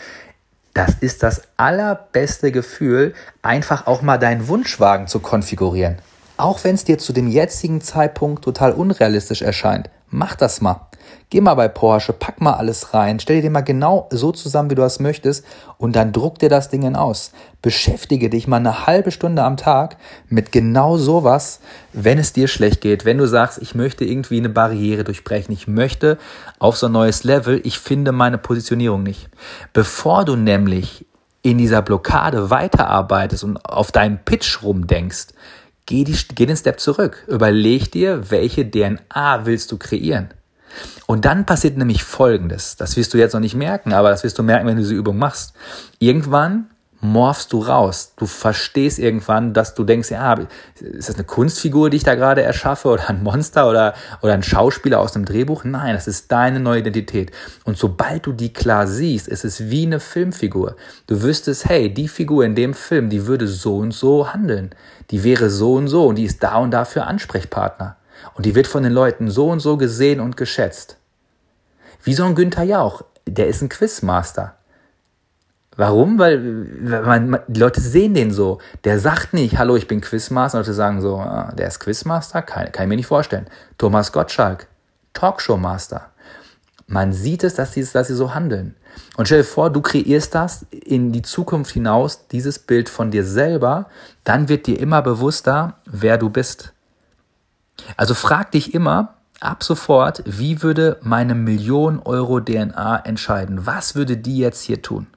Das 0.73 0.95
ist 0.99 1.23
das 1.23 1.41
allerbeste 1.57 2.51
Gefühl, 2.51 3.13
einfach 3.41 3.87
auch 3.87 4.01
mal 4.01 4.17
deinen 4.17 4.47
Wunschwagen 4.47 5.07
zu 5.07 5.19
konfigurieren. 5.19 5.97
Auch 6.37 6.63
wenn 6.63 6.75
es 6.75 6.85
dir 6.85 6.97
zu 6.97 7.11
dem 7.11 7.27
jetzigen 7.27 7.81
Zeitpunkt 7.81 8.45
total 8.45 8.71
unrealistisch 8.71 9.41
erscheint, 9.41 9.89
mach 10.09 10.35
das 10.35 10.61
mal. 10.61 10.88
Geh 11.31 11.41
mal 11.41 11.53
bei 11.53 11.67
Porsche, 11.67 12.11
pack 12.11 12.41
mal 12.41 12.53
alles 12.53 12.93
rein, 12.95 13.19
stell 13.19 13.41
dir 13.43 13.51
mal 13.51 13.61
genau 13.61 14.07
so 14.09 14.31
zusammen, 14.31 14.71
wie 14.71 14.75
du 14.75 14.81
das 14.81 14.99
möchtest 14.99 15.45
und 15.77 15.95
dann 15.95 16.11
druck 16.11 16.39
dir 16.39 16.49
das 16.49 16.69
Ding 16.69 16.95
aus. 16.95 17.31
Beschäftige 17.61 18.31
dich 18.31 18.47
mal 18.47 18.57
eine 18.57 18.87
halbe 18.87 19.11
Stunde 19.11 19.43
am 19.43 19.55
Tag 19.55 19.97
mit 20.27 20.51
genau 20.51 20.97
sowas, 20.97 21.59
wenn 21.93 22.17
es 22.17 22.33
dir 22.33 22.47
schlecht 22.47 22.81
geht, 22.81 23.05
wenn 23.05 23.19
du 23.19 23.27
sagst, 23.27 23.61
ich 23.61 23.75
möchte 23.75 24.05
irgendwie 24.05 24.37
eine 24.37 24.49
Barriere 24.49 25.03
durchbrechen, 25.03 25.53
ich 25.53 25.67
möchte 25.67 26.17
auf 26.57 26.77
so 26.77 26.87
ein 26.87 26.93
neues 26.93 27.23
Level, 27.23 27.61
ich 27.63 27.77
finde 27.77 28.11
meine 28.11 28.39
Positionierung 28.39 29.03
nicht. 29.03 29.29
Bevor 29.71 30.25
du 30.25 30.35
nämlich 30.35 31.05
in 31.43 31.59
dieser 31.59 31.83
Blockade 31.83 32.49
weiterarbeitest 32.49 33.43
und 33.43 33.63
auf 33.65 33.91
deinen 33.91 34.17
Pitch 34.17 34.63
rumdenkst, 34.63 35.27
Geh, 35.89 36.03
die, 36.03 36.15
geh 36.35 36.45
den 36.45 36.55
Step 36.55 36.79
zurück. 36.79 37.25
Überleg 37.27 37.91
dir, 37.91 38.29
welche 38.29 38.69
DNA 38.69 39.45
willst 39.45 39.71
du 39.71 39.77
kreieren. 39.79 40.29
Und 41.05 41.25
dann 41.25 41.45
passiert 41.45 41.77
nämlich 41.77 42.03
Folgendes. 42.03 42.75
Das 42.75 42.97
wirst 42.97 43.13
du 43.13 43.17
jetzt 43.17 43.33
noch 43.33 43.39
nicht 43.39 43.55
merken, 43.55 43.93
aber 43.93 44.09
das 44.09 44.23
wirst 44.23 44.37
du 44.37 44.43
merken, 44.43 44.67
wenn 44.67 44.75
du 44.75 44.81
diese 44.81 44.95
Übung 44.95 45.17
machst. 45.17 45.53
Irgendwann 45.99 46.67
morphst 47.01 47.53
du 47.53 47.59
raus. 47.59 48.13
Du 48.17 48.25
verstehst 48.25 48.99
irgendwann, 48.99 49.53
dass 49.53 49.73
du 49.73 49.83
denkst, 49.83 50.11
ja, 50.11 50.35
ist 50.79 51.09
das 51.09 51.15
eine 51.15 51.23
Kunstfigur, 51.23 51.89
die 51.89 51.97
ich 51.97 52.03
da 52.03 52.15
gerade 52.15 52.41
erschaffe 52.41 52.89
oder 52.89 53.09
ein 53.09 53.23
Monster 53.23 53.69
oder, 53.69 53.93
oder 54.21 54.33
ein 54.33 54.43
Schauspieler 54.43 54.99
aus 54.99 55.15
einem 55.15 55.25
Drehbuch? 55.25 55.63
Nein, 55.63 55.95
das 55.95 56.07
ist 56.07 56.31
deine 56.31 56.59
neue 56.59 56.79
Identität. 56.79 57.31
Und 57.63 57.77
sobald 57.77 58.25
du 58.25 58.33
die 58.33 58.51
klar 58.51 58.87
siehst, 58.87 59.27
ist 59.27 59.45
es 59.45 59.69
wie 59.69 59.85
eine 59.85 59.99
Filmfigur. 59.99 60.75
Du 61.07 61.21
wüsstest, 61.21 61.65
hey, 61.65 61.93
die 61.93 62.07
Figur 62.07 62.43
in 62.43 62.55
dem 62.55 62.73
Film, 62.73 63.09
die 63.09 63.27
würde 63.27 63.47
so 63.47 63.77
und 63.77 63.93
so 63.93 64.33
handeln. 64.33 64.71
Die 65.11 65.23
wäre 65.23 65.49
so 65.49 65.75
und 65.75 65.87
so 65.87 66.05
und 66.05 66.15
die 66.15 66.25
ist 66.25 66.43
da 66.43 66.57
und 66.57 66.71
da 66.71 66.85
für 66.85 67.05
Ansprechpartner. 67.05 67.95
Und 68.39 68.45
die 68.45 68.55
wird 68.55 68.67
von 68.67 68.83
den 68.83 68.93
Leuten 68.93 69.29
so 69.29 69.49
und 69.49 69.59
so 69.59 69.75
gesehen 69.75 70.21
und 70.21 70.37
geschätzt. 70.37 70.95
Wie 72.03 72.13
so 72.13 72.23
ein 72.23 72.35
Günther 72.35 72.63
Jauch, 72.63 73.01
der 73.27 73.47
ist 73.47 73.61
ein 73.61 73.67
Quizmaster. 73.67 74.55
Warum? 75.75 76.17
Weil 76.17 76.39
man, 76.39 77.29
man, 77.31 77.41
die 77.49 77.59
Leute 77.59 77.81
sehen 77.81 78.13
den 78.13 78.31
so. 78.31 78.59
Der 78.85 78.97
sagt 78.97 79.33
nicht, 79.33 79.57
hallo, 79.57 79.75
ich 79.75 79.89
bin 79.89 79.99
Quizmaster. 79.99 80.59
Leute 80.59 80.73
sagen 80.73 81.01
so, 81.01 81.17
ah, 81.17 81.51
der 81.51 81.67
ist 81.67 81.81
Quizmaster? 81.81 82.41
Kann, 82.41 82.71
kann 82.71 82.85
ich 82.85 82.87
mir 82.87 82.95
nicht 82.95 83.07
vorstellen. 83.07 83.47
Thomas 83.77 84.13
Gottschalk, 84.13 84.67
Talkshow-Master. 85.11 86.09
Man 86.87 87.11
sieht 87.11 87.43
es, 87.43 87.55
dass 87.55 87.73
sie, 87.73 87.83
dass 87.83 88.07
sie 88.07 88.15
so 88.15 88.33
handeln. 88.33 88.73
Und 89.17 89.25
stell 89.25 89.39
dir 89.39 89.43
vor, 89.43 89.69
du 89.69 89.81
kreierst 89.81 90.33
das 90.33 90.65
in 90.71 91.11
die 91.11 91.23
Zukunft 91.23 91.71
hinaus, 91.71 92.25
dieses 92.27 92.57
Bild 92.57 92.87
von 92.87 93.11
dir 93.11 93.25
selber, 93.25 93.87
dann 94.23 94.47
wird 94.47 94.65
dir 94.65 94.79
immer 94.79 95.01
bewusster, 95.01 95.75
wer 95.85 96.17
du 96.17 96.29
bist. 96.29 96.71
Also 97.97 98.13
frag 98.13 98.51
dich 98.51 98.73
immer 98.73 99.15
ab 99.39 99.63
sofort, 99.63 100.23
wie 100.25 100.61
würde 100.61 100.97
meine 101.01 101.35
Million 101.35 101.99
Euro 101.99 102.39
DNA 102.39 102.97
entscheiden? 103.05 103.65
Was 103.65 103.95
würde 103.95 104.17
die 104.17 104.37
jetzt 104.37 104.61
hier 104.61 104.81
tun? 104.81 105.07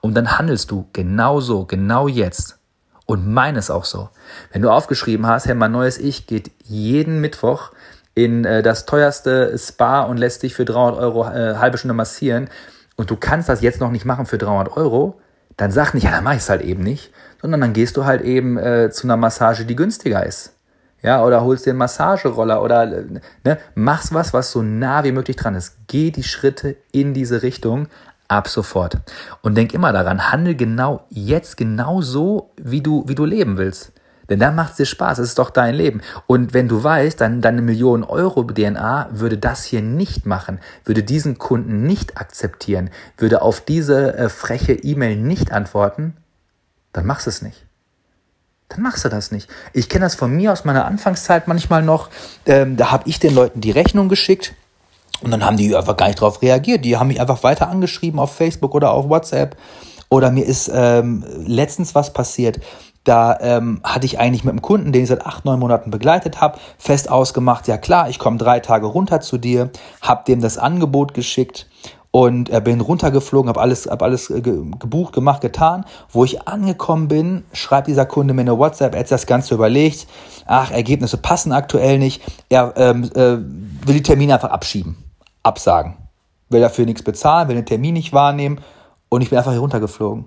Und 0.00 0.14
dann 0.14 0.38
handelst 0.38 0.70
du 0.70 0.88
genau 0.92 1.40
so, 1.40 1.64
genau 1.64 2.08
jetzt. 2.08 2.58
Und 3.06 3.28
meines 3.28 3.70
auch 3.70 3.84
so. 3.84 4.08
Wenn 4.52 4.62
du 4.62 4.70
aufgeschrieben 4.70 5.26
hast, 5.26 5.46
hey, 5.46 5.54
mein 5.54 5.72
neues 5.72 5.98
Ich 5.98 6.26
geht 6.26 6.50
jeden 6.62 7.20
Mittwoch 7.20 7.72
in 8.14 8.44
äh, 8.44 8.62
das 8.62 8.86
teuerste 8.86 9.56
Spa 9.58 10.02
und 10.02 10.16
lässt 10.16 10.42
dich 10.42 10.54
für 10.54 10.64
300 10.64 10.98
Euro 11.00 11.28
äh, 11.28 11.56
halbe 11.56 11.76
Stunde 11.76 11.94
massieren 11.94 12.48
und 12.96 13.10
du 13.10 13.16
kannst 13.16 13.48
das 13.48 13.60
jetzt 13.60 13.80
noch 13.80 13.90
nicht 13.90 14.04
machen 14.04 14.26
für 14.26 14.38
300 14.38 14.76
Euro, 14.76 15.20
dann 15.56 15.70
sag 15.70 15.94
nicht, 15.94 16.04
ja, 16.04 16.10
dann 16.10 16.24
mach 16.24 16.32
ich 16.32 16.38
es 16.38 16.48
halt 16.48 16.62
eben 16.62 16.82
nicht, 16.82 17.12
sondern 17.42 17.60
dann 17.60 17.72
gehst 17.72 17.96
du 17.96 18.04
halt 18.04 18.22
eben 18.22 18.56
äh, 18.56 18.90
zu 18.90 19.06
einer 19.06 19.16
Massage, 19.16 19.64
die 19.64 19.76
günstiger 19.76 20.24
ist. 20.24 20.54
Ja, 21.04 21.22
oder 21.22 21.44
holst 21.44 21.66
dir 21.66 21.70
einen 21.70 21.80
Massageroller 21.80 22.62
oder 22.62 22.86
ne, 22.86 23.58
machst 23.74 24.14
was, 24.14 24.32
was 24.32 24.50
so 24.50 24.62
nah 24.62 25.04
wie 25.04 25.12
möglich 25.12 25.36
dran 25.36 25.54
ist. 25.54 25.76
Geh 25.86 26.10
die 26.10 26.22
Schritte 26.22 26.76
in 26.92 27.12
diese 27.12 27.42
Richtung, 27.42 27.88
ab 28.26 28.48
sofort. 28.48 28.96
Und 29.42 29.54
denk 29.54 29.74
immer 29.74 29.92
daran, 29.92 30.32
handel 30.32 30.54
genau 30.54 31.04
jetzt 31.10 31.58
genau 31.58 32.00
so, 32.00 32.52
wie 32.56 32.80
du, 32.80 33.04
wie 33.06 33.14
du 33.14 33.26
leben 33.26 33.58
willst. 33.58 33.92
Denn 34.30 34.38
dann 34.40 34.54
macht 34.54 34.70
es 34.70 34.76
dir 34.78 34.86
Spaß, 34.86 35.18
es 35.18 35.28
ist 35.28 35.38
doch 35.38 35.50
dein 35.50 35.74
Leben. 35.74 36.00
Und 36.26 36.54
wenn 36.54 36.68
du 36.68 36.82
weißt, 36.82 37.20
dann 37.20 37.42
deine 37.42 37.60
Millionen 37.60 38.02
Euro 38.04 38.42
DNA 38.42 39.08
würde 39.12 39.36
das 39.36 39.64
hier 39.64 39.82
nicht 39.82 40.24
machen, 40.24 40.58
würde 40.86 41.02
diesen 41.02 41.36
Kunden 41.36 41.82
nicht 41.82 42.16
akzeptieren, 42.16 42.88
würde 43.18 43.42
auf 43.42 43.60
diese 43.60 44.16
äh, 44.16 44.30
freche 44.30 44.72
E-Mail 44.72 45.16
nicht 45.16 45.52
antworten, 45.52 46.16
dann 46.94 47.04
machst 47.04 47.26
es 47.26 47.42
nicht. 47.42 47.66
Dann 48.74 48.82
machst 48.82 49.04
du 49.04 49.08
das 49.08 49.30
nicht. 49.30 49.48
Ich 49.72 49.88
kenne 49.88 50.04
das 50.04 50.16
von 50.16 50.34
mir 50.34 50.52
aus 50.52 50.64
meiner 50.64 50.84
Anfangszeit 50.84 51.46
manchmal 51.46 51.82
noch. 51.82 52.10
Ähm, 52.44 52.76
da 52.76 52.90
habe 52.90 53.08
ich 53.08 53.20
den 53.20 53.34
Leuten 53.34 53.60
die 53.60 53.70
Rechnung 53.70 54.08
geschickt 54.08 54.54
und 55.22 55.30
dann 55.30 55.44
haben 55.44 55.56
die 55.56 55.74
einfach 55.74 55.96
gar 55.96 56.06
nicht 56.06 56.20
darauf 56.20 56.42
reagiert. 56.42 56.84
Die 56.84 56.96
haben 56.96 57.08
mich 57.08 57.20
einfach 57.20 57.42
weiter 57.42 57.68
angeschrieben 57.68 58.18
auf 58.18 58.34
Facebook 58.34 58.74
oder 58.74 58.90
auf 58.90 59.08
WhatsApp. 59.08 59.56
Oder 60.08 60.30
mir 60.30 60.44
ist 60.44 60.70
ähm, 60.72 61.24
letztens 61.46 61.94
was 61.94 62.12
passiert. 62.12 62.60
Da 63.04 63.38
ähm, 63.40 63.80
hatte 63.84 64.06
ich 64.06 64.18
eigentlich 64.18 64.44
mit 64.44 64.52
einem 64.52 64.62
Kunden, 64.62 64.92
den 64.92 65.02
ich 65.02 65.08
seit 65.08 65.24
acht, 65.26 65.44
neun 65.44 65.60
Monaten 65.60 65.90
begleitet 65.90 66.40
habe, 66.40 66.58
fest 66.78 67.10
ausgemacht, 67.10 67.68
ja 67.68 67.76
klar, 67.76 68.08
ich 68.08 68.18
komme 68.18 68.38
drei 68.38 68.60
Tage 68.60 68.86
runter 68.86 69.20
zu 69.20 69.36
dir, 69.36 69.70
habe 70.00 70.24
dem 70.26 70.40
das 70.40 70.56
Angebot 70.56 71.12
geschickt 71.12 71.66
und 72.14 72.48
äh, 72.48 72.60
bin 72.60 72.80
runtergeflogen, 72.80 73.48
habe 73.48 73.60
alles, 73.60 73.88
hab 73.88 74.00
alles 74.00 74.30
äh, 74.30 74.40
gebucht, 74.40 75.12
gemacht, 75.12 75.40
getan. 75.40 75.84
Wo 76.12 76.24
ich 76.24 76.46
angekommen 76.46 77.08
bin, 77.08 77.42
schreibt 77.52 77.88
dieser 77.88 78.06
Kunde 78.06 78.34
mir 78.34 78.42
eine 78.42 78.56
WhatsApp, 78.56 78.94
er 78.94 79.00
hat 79.00 79.10
das 79.10 79.26
Ganze 79.26 79.52
überlegt. 79.52 80.06
Ach, 80.46 80.70
Ergebnisse 80.70 81.16
passen 81.16 81.50
aktuell 81.50 81.98
nicht. 81.98 82.22
Er 82.48 82.72
ähm, 82.76 83.02
äh, 83.16 83.38
will 83.84 83.94
die 83.94 84.02
Termine 84.04 84.34
einfach 84.34 84.50
abschieben, 84.50 84.96
absagen. 85.42 85.96
Will 86.50 86.60
dafür 86.60 86.84
nichts 86.84 87.02
bezahlen, 87.02 87.48
will 87.48 87.56
den 87.56 87.66
Termin 87.66 87.94
nicht 87.94 88.12
wahrnehmen 88.12 88.60
und 89.08 89.20
ich 89.22 89.30
bin 89.30 89.38
einfach 89.38 89.50
hier 89.50 89.58
runtergeflogen. 89.58 90.26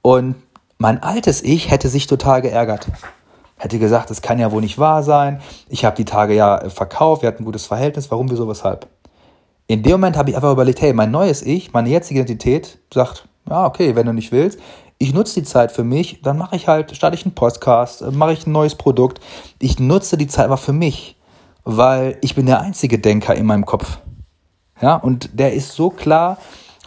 Und 0.00 0.36
mein 0.78 1.02
altes 1.02 1.42
Ich 1.42 1.70
hätte 1.70 1.90
sich 1.90 2.06
total 2.06 2.40
geärgert. 2.40 2.86
Hätte 3.58 3.78
gesagt, 3.78 4.08
das 4.08 4.22
kann 4.22 4.38
ja 4.38 4.50
wohl 4.50 4.62
nicht 4.62 4.78
wahr 4.78 5.02
sein. 5.02 5.42
Ich 5.68 5.84
habe 5.84 5.94
die 5.94 6.06
Tage 6.06 6.34
ja 6.34 6.70
verkauft, 6.70 7.20
wir 7.20 7.28
hatten 7.28 7.42
ein 7.42 7.44
gutes 7.44 7.66
Verhältnis, 7.66 8.10
warum, 8.10 8.30
wieso, 8.30 8.48
weshalb. 8.48 8.88
In 9.72 9.82
dem 9.82 9.92
Moment 9.92 10.18
habe 10.18 10.28
ich 10.28 10.36
einfach 10.36 10.52
überlegt, 10.52 10.82
hey, 10.82 10.92
mein 10.92 11.10
neues 11.10 11.40
Ich, 11.40 11.72
meine 11.72 11.88
jetzige 11.88 12.20
Identität 12.20 12.78
sagt, 12.92 13.26
ja, 13.48 13.64
okay, 13.64 13.96
wenn 13.96 14.04
du 14.04 14.12
nicht 14.12 14.30
willst, 14.30 14.60
ich 14.98 15.14
nutze 15.14 15.40
die 15.40 15.46
Zeit 15.46 15.72
für 15.72 15.82
mich, 15.82 16.20
dann 16.20 16.36
mache 16.36 16.56
ich 16.56 16.68
halt, 16.68 16.94
starte 16.94 17.16
ich 17.16 17.24
einen 17.24 17.34
Podcast, 17.34 18.02
mache 18.12 18.34
ich 18.34 18.46
ein 18.46 18.52
neues 18.52 18.74
Produkt. 18.74 19.22
Ich 19.60 19.80
nutze 19.80 20.18
die 20.18 20.26
Zeit 20.26 20.44
aber 20.44 20.58
für 20.58 20.74
mich, 20.74 21.16
weil 21.64 22.18
ich 22.20 22.34
bin 22.34 22.44
der 22.44 22.60
einzige 22.60 22.98
Denker 22.98 23.34
in 23.34 23.46
meinem 23.46 23.64
Kopf. 23.64 23.96
Ja, 24.82 24.96
und 24.96 25.30
der 25.40 25.54
ist 25.54 25.72
so 25.72 25.88
klar 25.88 26.36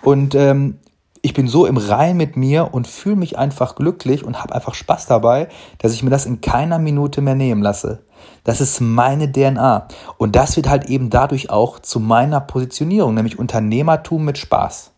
und 0.04 0.36
ähm, 0.36 0.78
ich 1.24 1.34
bin 1.34 1.48
so 1.48 1.66
im 1.66 1.78
Rein 1.78 2.18
mit 2.18 2.38
mir 2.38 2.72
und 2.72 2.88
fühle 2.88 3.16
mich 3.16 3.36
einfach 3.36 3.74
glücklich 3.74 4.24
und 4.24 4.44
habe 4.44 4.54
einfach 4.54 4.76
Spaß 4.76 5.08
dabei, 5.08 5.48
dass 5.80 5.96
ich 5.96 6.04
mir 6.04 6.12
das 6.12 6.28
in 6.28 6.40
keiner 6.40 6.78
Minute 6.78 7.22
mehr 7.22 7.34
nehmen 7.34 7.64
lasse. 7.64 8.04
Das 8.46 8.62
ist 8.62 8.80
meine 8.80 9.32
DNA. 9.32 9.88
Und 10.18 10.36
das 10.36 10.56
wird 10.56 10.70
halt 10.70 10.86
eben 10.86 11.10
dadurch 11.10 11.50
auch 11.50 11.80
zu 11.80 12.00
meiner 12.00 12.40
Positionierung, 12.40 13.14
nämlich 13.16 13.40
Unternehmertum 13.40 14.24
mit 14.24 14.38
Spaß. 14.38 14.92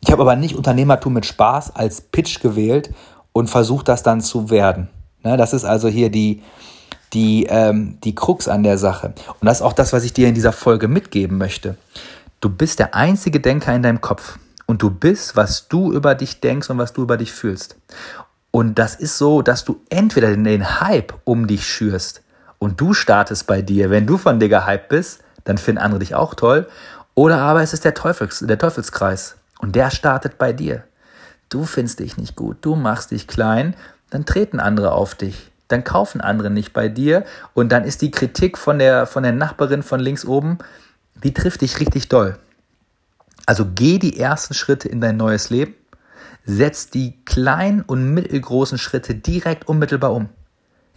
Ich 0.00 0.12
habe 0.12 0.22
aber 0.22 0.36
nicht 0.36 0.54
Unternehmertum 0.54 1.14
mit 1.14 1.26
Spaß 1.26 1.74
als 1.74 2.00
Pitch 2.00 2.40
gewählt 2.40 2.92
und 3.32 3.48
versucht, 3.48 3.88
das 3.88 4.02
dann 4.02 4.20
zu 4.20 4.50
werden. 4.50 4.88
Ne, 5.24 5.36
das 5.36 5.54
ist 5.54 5.64
also 5.64 5.88
hier 5.88 6.10
die, 6.10 6.42
die, 7.14 7.46
ähm, 7.48 7.98
die 8.04 8.14
Krux 8.14 8.46
an 8.46 8.62
der 8.62 8.76
Sache. 8.76 9.14
Und 9.40 9.46
das 9.46 9.58
ist 9.58 9.62
auch 9.62 9.72
das, 9.72 9.92
was 9.92 10.04
ich 10.04 10.12
dir 10.12 10.28
in 10.28 10.34
dieser 10.34 10.52
Folge 10.52 10.86
mitgeben 10.86 11.38
möchte. 11.38 11.76
Du 12.40 12.50
bist 12.50 12.78
der 12.78 12.94
einzige 12.94 13.40
Denker 13.40 13.74
in 13.74 13.82
deinem 13.82 14.02
Kopf. 14.02 14.38
Und 14.66 14.82
du 14.82 14.90
bist, 14.90 15.34
was 15.36 15.68
du 15.68 15.92
über 15.92 16.14
dich 16.14 16.40
denkst 16.40 16.68
und 16.70 16.78
was 16.78 16.92
du 16.92 17.02
über 17.02 17.16
dich 17.16 17.32
fühlst. 17.32 17.76
Und 18.50 18.78
das 18.78 18.96
ist 18.96 19.16
so, 19.16 19.42
dass 19.42 19.64
du 19.64 19.80
entweder 19.90 20.36
den 20.36 20.80
Hype 20.80 21.14
um 21.24 21.46
dich 21.46 21.66
schürst 21.66 22.22
und 22.58 22.80
du 22.80 22.94
startest 22.94 23.46
bei 23.46 23.62
dir. 23.62 23.90
Wenn 23.90 24.06
du 24.06 24.18
von 24.18 24.40
dir 24.40 24.48
gehypt 24.48 24.88
bist, 24.88 25.22
dann 25.44 25.58
finden 25.58 25.80
andere 25.80 26.00
dich 26.00 26.14
auch 26.14 26.34
toll. 26.34 26.68
Oder 27.14 27.38
aber 27.38 27.62
es 27.62 27.72
ist 27.72 27.84
der, 27.84 27.94
Teufels, 27.94 28.40
der 28.40 28.58
Teufelskreis 28.58 29.36
und 29.58 29.74
der 29.74 29.90
startet 29.90 30.38
bei 30.38 30.52
dir. 30.52 30.84
Du 31.48 31.64
findest 31.64 32.00
dich 32.00 32.16
nicht 32.16 32.36
gut, 32.36 32.58
du 32.60 32.74
machst 32.74 33.10
dich 33.10 33.26
klein, 33.26 33.74
dann 34.10 34.26
treten 34.26 34.60
andere 34.60 34.92
auf 34.92 35.14
dich. 35.14 35.50
Dann 35.68 35.82
kaufen 35.82 36.20
andere 36.20 36.50
nicht 36.50 36.72
bei 36.72 36.88
dir 36.88 37.24
und 37.54 37.70
dann 37.70 37.84
ist 37.84 38.02
die 38.02 38.10
Kritik 38.10 38.58
von 38.58 38.78
der, 38.78 39.06
von 39.06 39.22
der 39.22 39.32
Nachbarin 39.32 39.82
von 39.82 39.98
links 39.98 40.24
oben, 40.24 40.58
die 41.24 41.34
trifft 41.34 41.62
dich 41.62 41.80
richtig 41.80 42.08
doll. 42.08 42.38
Also 43.46 43.66
geh 43.74 43.98
die 43.98 44.18
ersten 44.18 44.54
Schritte 44.54 44.88
in 44.88 45.00
dein 45.00 45.16
neues 45.16 45.50
Leben, 45.50 45.74
setz 46.44 46.90
die 46.90 47.14
kleinen 47.24 47.82
und 47.82 48.12
mittelgroßen 48.14 48.78
Schritte 48.78 49.14
direkt 49.14 49.68
unmittelbar 49.68 50.12
um. 50.12 50.28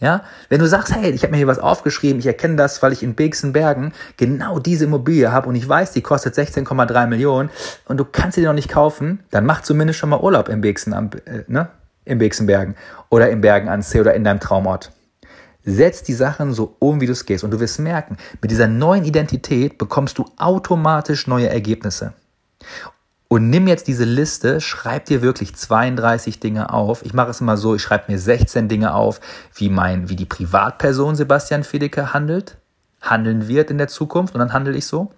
Ja, 0.02 0.24
wenn 0.48 0.60
du 0.60 0.68
sagst, 0.68 0.96
hey, 0.96 1.12
ich 1.12 1.24
habe 1.24 1.32
mir 1.32 1.38
hier 1.38 1.48
was 1.48 1.60
aufgeschrieben, 1.60 2.20
ich 2.20 2.26
erkenne 2.26 2.56
das, 2.56 2.82
weil 2.82 2.94
ich 2.94 3.04
in 3.04 3.16
Bexenbergen 3.16 3.94
genau 4.16 4.58
diese 4.58 4.86
Immobilie 4.86 5.32
habe 5.32 5.50
und 5.50 5.56
ich 5.56 5.68
weiß, 5.68 5.92
die 5.92 6.02
kostet 6.02 6.36
16,3 6.36 7.08
Millionen 7.08 7.50
und 7.86 7.98
du 7.98 8.06
kannst 8.06 8.36
sie 8.36 8.44
noch 8.44 8.54
nicht 8.54 8.70
kaufen, 8.70 9.20
dann 9.30 9.46
mach 9.46 9.62
zumindest 9.62 10.00
schon 10.00 10.10
mal 10.10 10.22
Urlaub 10.22 10.48
im 10.48 10.62
Bexen, 10.62 10.94
äh, 10.94 11.44
ne? 11.48 11.68
in 12.06 12.18
Bexenbergen 12.18 12.76
oder 13.10 13.30
in 13.30 13.42
Bergen 13.42 13.68
an 13.68 13.82
See 13.82 14.00
oder 14.00 14.14
in 14.14 14.24
deinem 14.24 14.40
Traumort. 14.40 14.92
Setz 15.66 16.02
die 16.04 16.14
Sachen 16.14 16.54
so 16.54 16.76
um, 16.80 17.02
wie 17.02 17.06
du 17.06 17.12
es 17.12 17.26
gehst 17.26 17.44
und 17.44 17.52
du 17.52 17.60
wirst 17.60 17.80
merken, 17.80 18.16
mit 18.42 18.52
dieser 18.52 18.68
neuen 18.68 19.04
Identität 19.04 19.78
bekommst 19.78 20.18
du 20.18 20.26
automatisch 20.38 21.28
neue 21.28 21.50
Ergebnisse. 21.50 22.14
Und 23.32 23.52
nimm 23.52 23.68
jetzt 23.68 23.88
diese 23.88 24.06
Liste, 24.06 24.60
schreib 24.60 25.06
dir 25.06 25.22
wirklich 25.22 25.56
32 25.56 26.40
Dinge 26.40 26.74
auf. 26.74 27.06
Ich 27.06 27.14
mache 27.14 27.30
es 27.30 27.40
immer 27.40 27.58
so, 27.58 27.76
ich 27.76 27.82
schreibe 27.84 28.12
mir 28.12 28.18
16 28.18 28.68
Dinge 28.68 28.96
auf, 28.96 29.22
wie 29.54 29.70
mein, 29.70 30.10
wie 30.10 30.16
die 30.16 30.26
Privatperson 30.26 31.16
Sebastian 31.16 31.64
Fedeke 31.64 32.12
handelt, 32.12 32.58
handeln 33.02 33.48
wird 33.48 33.70
in 33.70 33.78
der 33.78 33.88
Zukunft 33.88 34.34
und 34.34 34.40
dann 34.40 34.52
handle 34.52 34.76
ich 34.76 34.88
so. 34.88 35.12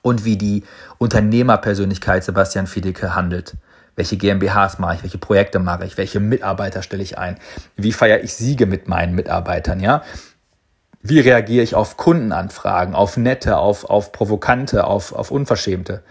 Und 0.00 0.24
wie 0.24 0.38
die 0.38 0.64
Unternehmerpersönlichkeit 0.96 2.24
Sebastian 2.24 2.66
Fedeke 2.66 3.14
handelt. 3.14 3.54
Welche 3.96 4.16
GmbHs 4.16 4.78
mache 4.78 4.94
ich? 4.94 5.02
Welche 5.02 5.18
Projekte 5.18 5.58
mache 5.58 5.84
ich? 5.84 5.98
Welche 5.98 6.20
Mitarbeiter 6.20 6.82
stelle 6.82 7.02
ich 7.02 7.18
ein? 7.18 7.36
Wie 7.76 7.92
feiere 7.92 8.24
ich 8.24 8.34
Siege 8.34 8.64
mit 8.64 8.88
meinen 8.88 9.14
Mitarbeitern? 9.14 9.80
Ja? 9.80 10.04
Wie 11.02 11.20
reagiere 11.20 11.64
ich 11.64 11.74
auf 11.74 11.98
Kundenanfragen, 11.98 12.94
auf 12.94 13.18
nette, 13.18 13.58
auf, 13.58 13.84
auf 13.84 14.10
provokante, 14.10 14.84
auf, 14.84 15.12
auf 15.12 15.30
unverschämte? 15.30 16.02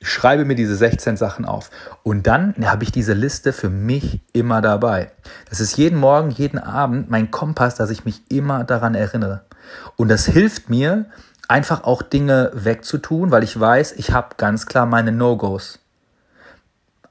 Ich 0.00 0.08
schreibe 0.08 0.44
mir 0.44 0.54
diese 0.54 0.76
16 0.76 1.16
Sachen 1.16 1.44
auf. 1.44 1.70
Und 2.02 2.26
dann 2.26 2.54
habe 2.64 2.84
ich 2.84 2.92
diese 2.92 3.14
Liste 3.14 3.52
für 3.52 3.68
mich 3.68 4.20
immer 4.32 4.60
dabei. 4.60 5.10
Das 5.50 5.60
ist 5.60 5.76
jeden 5.76 5.98
Morgen, 5.98 6.30
jeden 6.30 6.58
Abend 6.58 7.10
mein 7.10 7.30
Kompass, 7.30 7.74
dass 7.74 7.90
ich 7.90 8.04
mich 8.04 8.22
immer 8.30 8.64
daran 8.64 8.94
erinnere. 8.94 9.42
Und 9.96 10.08
das 10.08 10.26
hilft 10.26 10.70
mir, 10.70 11.06
einfach 11.48 11.84
auch 11.84 12.02
Dinge 12.02 12.50
wegzutun, 12.54 13.30
weil 13.30 13.42
ich 13.42 13.58
weiß, 13.58 13.92
ich 13.92 14.12
habe 14.12 14.36
ganz 14.36 14.66
klar 14.66 14.86
meine 14.86 15.12
No-Gos. 15.12 15.80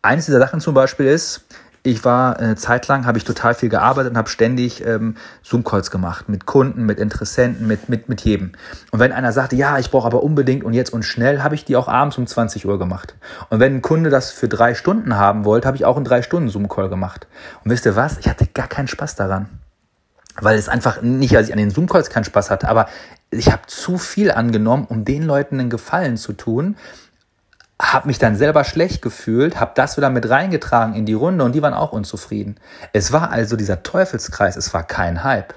Eines 0.01 0.27
dieser 0.27 0.39
Sachen 0.39 0.61
zum 0.61 0.73
Beispiel 0.73 1.07
ist, 1.07 1.45
ich 1.83 2.03
war 2.03 2.37
eine 2.37 2.55
Zeit 2.55 2.87
lang, 2.87 3.05
habe 3.05 3.17
ich 3.17 3.23
total 3.23 3.53
viel 3.53 3.69
gearbeitet 3.69 4.11
und 4.11 4.17
habe 4.17 4.29
ständig 4.29 4.85
ähm, 4.85 5.15
Zoom-Calls 5.43 5.91
gemacht 5.91 6.27
mit 6.27 6.45
Kunden, 6.45 6.85
mit 6.85 6.99
Interessenten, 6.99 7.67
mit, 7.67 7.87
mit, 7.89 8.09
mit 8.09 8.21
jedem. 8.21 8.51
Und 8.91 8.99
wenn 8.99 9.11
einer 9.11 9.31
sagte, 9.31 9.55
ja, 9.55 9.77
ich 9.79 9.89
brauche 9.91 10.05
aber 10.05 10.23
unbedingt 10.23 10.63
und 10.63 10.73
jetzt 10.73 10.91
und 10.91 11.03
schnell, 11.03 11.43
habe 11.43 11.55
ich 11.55 11.65
die 11.65 11.75
auch 11.75 11.87
abends 11.87 12.17
um 12.17 12.27
20 12.27 12.65
Uhr 12.65 12.77
gemacht. 12.77 13.15
Und 13.49 13.59
wenn 13.59 13.75
ein 13.75 13.81
Kunde 13.81 14.09
das 14.09 14.31
für 14.31 14.47
drei 14.47 14.73
Stunden 14.73 15.15
haben 15.15 15.45
wollte, 15.45 15.67
habe 15.67 15.77
ich 15.77 15.85
auch 15.85 15.95
einen 15.95 16.05
drei 16.05 16.21
Stunden 16.21 16.49
Zoom-Call 16.49 16.89
gemacht. 16.89 17.27
Und 17.63 17.71
wisst 17.71 17.85
ihr 17.85 17.95
was? 17.95 18.17
Ich 18.17 18.27
hatte 18.27 18.47
gar 18.47 18.67
keinen 18.67 18.87
Spaß 18.87 19.15
daran. 19.15 19.47
Weil 20.39 20.57
es 20.57 20.69
einfach 20.69 21.01
nicht, 21.01 21.35
als 21.35 21.47
ich 21.47 21.53
an 21.53 21.59
den 21.59 21.71
Zoom-Calls 21.71 22.09
keinen 22.09 22.25
Spaß 22.25 22.51
hatte, 22.51 22.69
aber 22.69 22.87
ich 23.31 23.51
habe 23.51 23.63
zu 23.67 23.97
viel 23.97 24.31
angenommen, 24.31 24.85
um 24.87 25.03
den 25.03 25.23
Leuten 25.23 25.59
einen 25.59 25.69
Gefallen 25.69 26.17
zu 26.17 26.33
tun, 26.33 26.75
habe 27.79 28.07
mich 28.07 28.17
dann 28.17 28.35
selber 28.35 28.63
schlecht 28.63 29.01
gefühlt, 29.01 29.59
habe 29.59 29.71
das 29.75 29.97
wieder 29.97 30.09
mit 30.09 30.29
reingetragen 30.29 30.95
in 30.95 31.05
die 31.05 31.13
Runde 31.13 31.43
und 31.43 31.53
die 31.53 31.61
waren 31.61 31.73
auch 31.73 31.91
unzufrieden. 31.91 32.55
Es 32.91 33.11
war 33.11 33.31
also 33.31 33.55
dieser 33.55 33.83
Teufelskreis, 33.83 34.55
es 34.55 34.73
war 34.73 34.83
kein 34.83 35.23
Hype. 35.23 35.53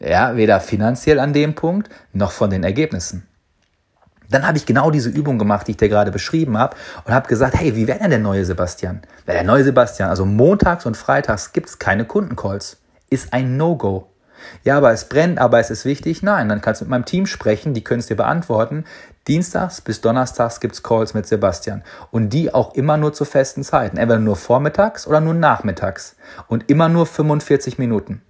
Ja, 0.00 0.36
weder 0.36 0.60
finanziell 0.60 1.18
an 1.18 1.32
dem 1.32 1.54
Punkt 1.54 1.88
noch 2.12 2.32
von 2.32 2.50
den 2.50 2.62
Ergebnissen. 2.62 3.26
Dann 4.30 4.46
habe 4.46 4.58
ich 4.58 4.66
genau 4.66 4.90
diese 4.90 5.08
Übung 5.10 5.38
gemacht, 5.38 5.66
die 5.66 5.72
ich 5.72 5.76
dir 5.76 5.88
gerade 5.88 6.10
beschrieben 6.10 6.58
habe, 6.58 6.76
und 7.04 7.14
habe 7.14 7.28
gesagt, 7.28 7.54
hey, 7.54 7.76
wie 7.76 7.86
wäre 7.86 8.00
denn 8.00 8.10
der 8.10 8.18
neue 8.18 8.44
Sebastian? 8.44 9.02
Der 9.26 9.44
neue 9.44 9.64
Sebastian, 9.64 10.10
also 10.10 10.26
montags 10.26 10.86
und 10.86 10.96
freitags 10.96 11.52
gibt 11.52 11.68
es 11.68 11.78
keine 11.78 12.04
Kundencalls. 12.04 12.78
Ist 13.10 13.32
ein 13.32 13.56
No-Go. 13.56 14.08
Ja, 14.62 14.76
aber 14.76 14.92
es 14.92 15.08
brennt, 15.08 15.38
aber 15.38 15.60
es 15.60 15.70
ist 15.70 15.84
wichtig. 15.84 16.22
Nein, 16.22 16.48
dann 16.48 16.60
kannst 16.60 16.80
du 16.80 16.84
mit 16.84 16.90
meinem 16.90 17.04
Team 17.04 17.26
sprechen, 17.26 17.74
die 17.74 17.84
können 17.84 18.00
es 18.00 18.06
dir 18.06 18.16
beantworten. 18.16 18.84
Dienstags 19.26 19.80
bis 19.80 20.00
Donnerstags 20.02 20.60
gibt's 20.60 20.82
Calls 20.82 21.14
mit 21.14 21.26
Sebastian. 21.26 21.82
Und 22.10 22.30
die 22.30 22.52
auch 22.52 22.74
immer 22.74 22.96
nur 22.96 23.12
zu 23.12 23.24
festen 23.24 23.64
Zeiten. 23.64 23.96
Entweder 23.96 24.20
nur 24.20 24.36
vormittags 24.36 25.06
oder 25.06 25.20
nur 25.20 25.34
nachmittags. 25.34 26.16
Und 26.48 26.68
immer 26.70 26.88
nur 26.88 27.06
45 27.06 27.78
Minuten. 27.78 28.20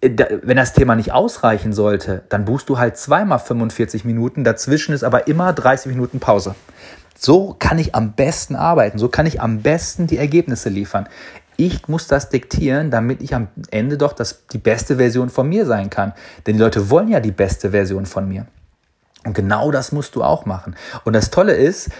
Äh, 0.00 0.38
wenn 0.42 0.56
das 0.56 0.74
Thema 0.74 0.94
nicht 0.94 1.12
ausreichen 1.12 1.72
sollte, 1.72 2.22
dann 2.28 2.44
buchst 2.44 2.68
du 2.68 2.78
halt 2.78 2.96
zweimal 2.98 3.38
45 3.38 4.04
Minuten. 4.04 4.44
Dazwischen 4.44 4.94
ist 4.94 5.04
aber 5.04 5.26
immer 5.26 5.52
30 5.52 5.92
Minuten 5.92 6.20
Pause. 6.20 6.54
So 7.16 7.56
kann 7.58 7.78
ich 7.78 7.94
am 7.94 8.12
besten 8.12 8.56
arbeiten. 8.56 8.98
So 8.98 9.08
kann 9.08 9.24
ich 9.24 9.40
am 9.40 9.62
besten 9.62 10.06
die 10.06 10.18
Ergebnisse 10.18 10.68
liefern. 10.68 11.08
Ich 11.56 11.88
muss 11.88 12.08
das 12.08 12.28
diktieren, 12.28 12.90
damit 12.90 13.22
ich 13.22 13.34
am 13.34 13.48
Ende 13.70 13.96
doch 13.96 14.12
das, 14.12 14.46
die 14.48 14.58
beste 14.58 14.96
Version 14.96 15.30
von 15.30 15.48
mir 15.48 15.64
sein 15.64 15.88
kann. 15.88 16.12
Denn 16.46 16.56
die 16.56 16.62
Leute 16.62 16.90
wollen 16.90 17.08
ja 17.08 17.20
die 17.20 17.32
beste 17.32 17.70
Version 17.70 18.06
von 18.06 18.28
mir. 18.28 18.46
Und 19.24 19.34
genau 19.34 19.70
das 19.70 19.92
musst 19.92 20.14
du 20.14 20.22
auch 20.22 20.46
machen. 20.46 20.76
Und 21.04 21.14
das 21.14 21.30
Tolle 21.30 21.54
ist, 21.54 21.90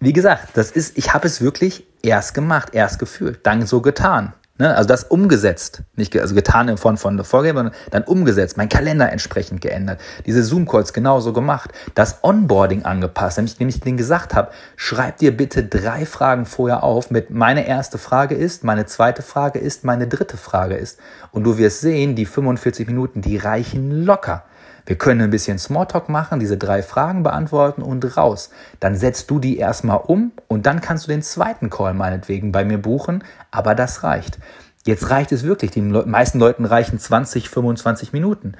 wie 0.00 0.12
gesagt, 0.12 0.48
das 0.54 0.70
ist, 0.72 0.98
ich 0.98 1.14
habe 1.14 1.26
es 1.26 1.40
wirklich 1.40 1.86
erst 2.02 2.34
gemacht, 2.34 2.70
erst 2.72 2.98
gefühlt, 2.98 3.46
dann 3.46 3.66
so 3.66 3.80
getan. 3.80 4.34
Ne? 4.58 4.76
Also 4.76 4.86
das 4.86 5.04
umgesetzt, 5.04 5.82
nicht 5.96 6.16
also 6.16 6.34
getan 6.34 6.68
in 6.68 6.76
Form 6.76 6.96
von 6.96 7.16
der 7.16 7.24
Vorgabe, 7.24 7.58
sondern 7.58 7.74
dann 7.90 8.02
umgesetzt, 8.04 8.56
mein 8.56 8.68
Kalender 8.68 9.10
entsprechend 9.10 9.60
geändert, 9.60 10.00
diese 10.26 10.42
Zoom-Calls 10.42 10.92
genauso 10.92 11.32
gemacht, 11.32 11.72
das 11.94 12.22
Onboarding 12.22 12.84
angepasst, 12.84 13.38
nämlich, 13.38 13.58
nämlich 13.58 13.80
denen 13.80 13.96
gesagt 13.96 14.34
habe, 14.34 14.50
schreib 14.76 15.16
dir 15.18 15.36
bitte 15.36 15.64
drei 15.64 16.04
Fragen 16.04 16.46
vorher 16.46 16.82
auf 16.82 17.10
mit 17.10 17.30
meine 17.30 17.66
erste 17.66 17.96
Frage 17.96 18.34
ist, 18.34 18.62
meine 18.62 18.86
zweite 18.86 19.22
Frage 19.22 19.58
ist, 19.58 19.84
meine 19.84 20.06
dritte 20.06 20.36
Frage 20.36 20.76
ist. 20.76 21.00
Und 21.30 21.44
du 21.44 21.56
wirst 21.58 21.80
sehen, 21.80 22.14
die 22.14 22.26
45 22.26 22.86
Minuten, 22.86 23.22
die 23.22 23.38
reichen 23.38 24.04
locker. 24.04 24.44
Wir 24.84 24.96
können 24.96 25.20
ein 25.20 25.30
bisschen 25.30 25.58
Smalltalk 25.58 26.08
machen, 26.08 26.40
diese 26.40 26.56
drei 26.56 26.82
Fragen 26.82 27.22
beantworten 27.22 27.82
und 27.82 28.16
raus. 28.16 28.50
Dann 28.80 28.96
setzt 28.96 29.30
du 29.30 29.38
die 29.38 29.58
erstmal 29.58 29.98
um 29.98 30.32
und 30.48 30.66
dann 30.66 30.80
kannst 30.80 31.04
du 31.04 31.08
den 31.10 31.22
zweiten 31.22 31.70
Call 31.70 31.94
meinetwegen 31.94 32.52
bei 32.52 32.64
mir 32.64 32.78
buchen, 32.78 33.22
aber 33.50 33.74
das 33.74 34.02
reicht. 34.02 34.38
Jetzt 34.84 35.10
reicht 35.10 35.30
es 35.30 35.44
wirklich. 35.44 35.70
Die 35.70 35.80
meisten 35.80 36.40
Leuten 36.40 36.64
reichen 36.64 36.98
20, 36.98 37.48
25 37.48 38.12
Minuten, 38.12 38.54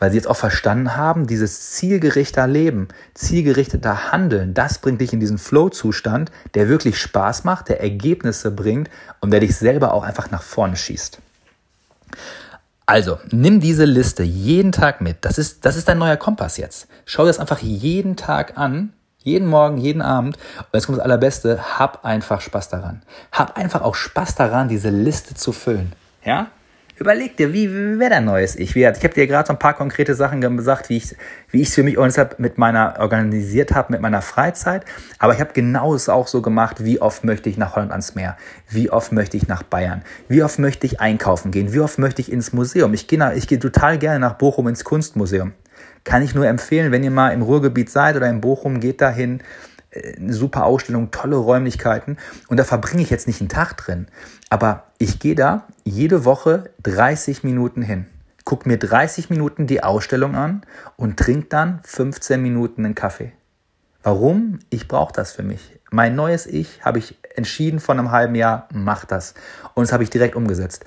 weil 0.00 0.10
sie 0.10 0.16
jetzt 0.16 0.26
auch 0.26 0.36
verstanden 0.36 0.96
haben, 0.96 1.28
dieses 1.28 1.70
zielgerichter 1.70 2.48
Leben, 2.48 2.88
zielgerichteter 3.14 4.10
Handeln, 4.10 4.54
das 4.54 4.78
bringt 4.78 5.00
dich 5.00 5.12
in 5.12 5.20
diesen 5.20 5.38
Flow-Zustand, 5.38 6.32
der 6.54 6.68
wirklich 6.68 6.98
Spaß 6.98 7.44
macht, 7.44 7.68
der 7.68 7.80
Ergebnisse 7.80 8.50
bringt 8.50 8.90
und 9.20 9.30
der 9.30 9.38
dich 9.38 9.54
selber 9.56 9.94
auch 9.94 10.02
einfach 10.02 10.32
nach 10.32 10.42
vorne 10.42 10.74
schießt. 10.74 11.20
Also, 12.88 13.18
nimm 13.30 13.60
diese 13.60 13.84
Liste 13.84 14.22
jeden 14.22 14.72
Tag 14.72 15.02
mit. 15.02 15.18
Das 15.20 15.36
ist, 15.36 15.66
das 15.66 15.76
ist 15.76 15.88
dein 15.88 15.98
neuer 15.98 16.16
Kompass 16.16 16.56
jetzt. 16.56 16.88
Schau 17.04 17.24
dir 17.24 17.28
das 17.28 17.38
einfach 17.38 17.58
jeden 17.58 18.16
Tag 18.16 18.56
an. 18.56 18.94
Jeden 19.18 19.46
Morgen, 19.46 19.76
jeden 19.76 20.00
Abend. 20.00 20.38
Und 20.56 20.68
jetzt 20.72 20.86
kommt 20.86 20.96
das 20.96 21.04
Allerbeste. 21.04 21.78
Hab 21.78 22.06
einfach 22.06 22.40
Spaß 22.40 22.70
daran. 22.70 23.02
Hab 23.30 23.58
einfach 23.58 23.82
auch 23.82 23.94
Spaß 23.94 24.36
daran, 24.36 24.70
diese 24.70 24.88
Liste 24.88 25.34
zu 25.34 25.52
füllen. 25.52 25.92
Ja? 26.24 26.46
Überleg 26.98 27.36
dir, 27.36 27.52
wie, 27.52 27.70
wie 27.70 27.98
wäre 28.00 28.10
dein 28.10 28.24
neues 28.24 28.56
Ich? 28.56 28.74
Wie, 28.74 28.80
ich 28.80 28.86
habe 28.86 29.14
dir 29.14 29.26
gerade 29.28 29.46
so 29.46 29.52
ein 29.52 29.58
paar 29.58 29.74
konkrete 29.74 30.14
Sachen 30.16 30.40
gesagt, 30.56 30.88
wie 30.88 30.96
ich 30.96 31.14
wie 31.50 31.62
ich 31.62 31.68
es 31.68 31.74
für 31.74 31.84
mich 31.84 31.96
organisiert, 31.96 32.40
mit 32.40 32.58
meiner, 32.58 32.96
organisiert 32.98 33.72
habe 33.72 33.92
mit 33.92 34.00
meiner 34.00 34.20
Freizeit. 34.20 34.84
Aber 35.18 35.32
ich 35.32 35.40
habe 35.40 35.52
genau 35.52 35.94
es 35.94 36.08
auch 36.08 36.26
so 36.26 36.42
gemacht, 36.42 36.84
wie 36.84 37.00
oft 37.00 37.22
möchte 37.22 37.48
ich 37.48 37.56
nach 37.56 37.76
Holland 37.76 37.92
ans 37.92 38.16
Meer? 38.16 38.36
Wie 38.68 38.90
oft 38.90 39.12
möchte 39.12 39.36
ich 39.36 39.46
nach 39.46 39.62
Bayern? 39.62 40.02
Wie 40.28 40.42
oft 40.42 40.58
möchte 40.58 40.86
ich 40.86 41.00
einkaufen 41.00 41.52
gehen? 41.52 41.72
Wie 41.72 41.80
oft 41.80 41.98
möchte 41.98 42.20
ich 42.20 42.32
ins 42.32 42.52
Museum? 42.52 42.92
Ich 42.94 43.06
gehe, 43.06 43.34
ich 43.34 43.46
gehe 43.46 43.60
total 43.60 43.98
gerne 43.98 44.18
nach 44.18 44.34
Bochum 44.34 44.66
ins 44.66 44.82
Kunstmuseum. 44.82 45.52
Kann 46.02 46.22
ich 46.22 46.34
nur 46.34 46.46
empfehlen, 46.46 46.90
wenn 46.90 47.04
ihr 47.04 47.10
mal 47.10 47.30
im 47.30 47.42
Ruhrgebiet 47.42 47.90
seid 47.90 48.16
oder 48.16 48.28
in 48.28 48.40
Bochum, 48.40 48.80
geht 48.80 49.00
dahin 49.00 49.40
eine 49.94 50.34
super 50.34 50.64
Ausstellung, 50.64 51.10
tolle 51.10 51.36
Räumlichkeiten 51.36 52.18
und 52.48 52.56
da 52.56 52.64
verbringe 52.64 53.02
ich 53.02 53.10
jetzt 53.10 53.26
nicht 53.26 53.40
einen 53.40 53.48
Tag 53.48 53.76
drin. 53.76 54.06
Aber 54.50 54.84
ich 54.98 55.18
gehe 55.18 55.34
da 55.34 55.66
jede 55.84 56.24
Woche 56.24 56.70
30 56.82 57.44
Minuten 57.44 57.82
hin, 57.82 58.06
gucke 58.44 58.68
mir 58.68 58.78
30 58.78 59.30
Minuten 59.30 59.66
die 59.66 59.82
Ausstellung 59.82 60.34
an 60.34 60.62
und 60.96 61.18
trinke 61.18 61.48
dann 61.48 61.80
15 61.84 62.40
Minuten 62.40 62.84
einen 62.84 62.94
Kaffee. 62.94 63.32
Warum? 64.02 64.60
Ich 64.70 64.88
brauche 64.88 65.12
das 65.12 65.32
für 65.32 65.42
mich. 65.42 65.78
Mein 65.90 66.14
neues 66.14 66.46
Ich 66.46 66.84
habe 66.84 66.98
ich 66.98 67.18
entschieden 67.34 67.80
vor 67.80 67.94
einem 67.94 68.10
halben 68.10 68.34
Jahr, 68.34 68.68
mach 68.72 69.04
das. 69.04 69.34
Und 69.74 69.84
das 69.84 69.92
habe 69.92 70.02
ich 70.02 70.10
direkt 70.10 70.36
umgesetzt. 70.36 70.84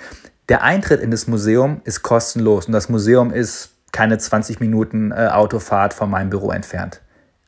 Der 0.50 0.64
Eintritt 0.64 1.02
in 1.02 1.12
das 1.12 1.28
Museum 1.28 1.82
ist 1.84 2.04
kostenlos 2.04 2.66
und 2.68 2.74
das 2.74 2.90
Museum 2.90 3.32
ist 3.32 3.72
keine 3.92 4.18
20 4.18 4.60
Minuten 4.60 5.12
äh, 5.12 5.28
Autofahrt 5.32 5.94
von 5.94 6.10
meinem 6.10 6.30
Büro 6.30 6.52
entfernt. 6.52 7.02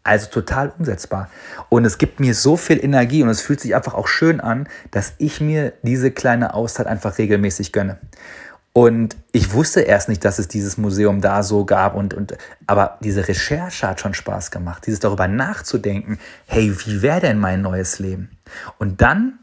Also 0.03 0.29
total 0.29 0.73
umsetzbar. 0.77 1.29
Und 1.69 1.85
es 1.85 1.97
gibt 1.97 2.19
mir 2.19 2.35
so 2.35 2.57
viel 2.57 2.83
Energie 2.83 3.23
und 3.23 3.29
es 3.29 3.41
fühlt 3.41 3.61
sich 3.61 3.73
einfach 3.73 3.93
auch 3.93 4.07
schön 4.07 4.41
an, 4.41 4.67
dass 4.91 5.13
ich 5.17 5.39
mir 5.39 5.73
diese 5.81 6.11
kleine 6.11 6.53
Auszeit 6.53 6.87
einfach 6.87 7.17
regelmäßig 7.17 7.71
gönne. 7.71 7.99
Und 8.73 9.15
ich 9.31 9.53
wusste 9.53 9.81
erst 9.81 10.09
nicht, 10.09 10.25
dass 10.25 10.39
es 10.39 10.47
dieses 10.47 10.77
Museum 10.77 11.21
da 11.21 11.43
so 11.43 11.63
gab 11.63 11.95
und, 11.95 12.15
und, 12.15 12.35
aber 12.65 12.97
diese 13.01 13.27
Recherche 13.27 13.87
hat 13.87 14.01
schon 14.01 14.15
Spaß 14.15 14.49
gemacht, 14.49 14.87
dieses 14.87 14.99
darüber 14.99 15.27
nachzudenken, 15.27 16.17
hey, 16.47 16.75
wie 16.85 17.03
wäre 17.03 17.21
denn 17.21 17.39
mein 17.39 17.61
neues 17.61 17.99
Leben? 17.99 18.31
Und 18.79 19.01
dann, 19.01 19.37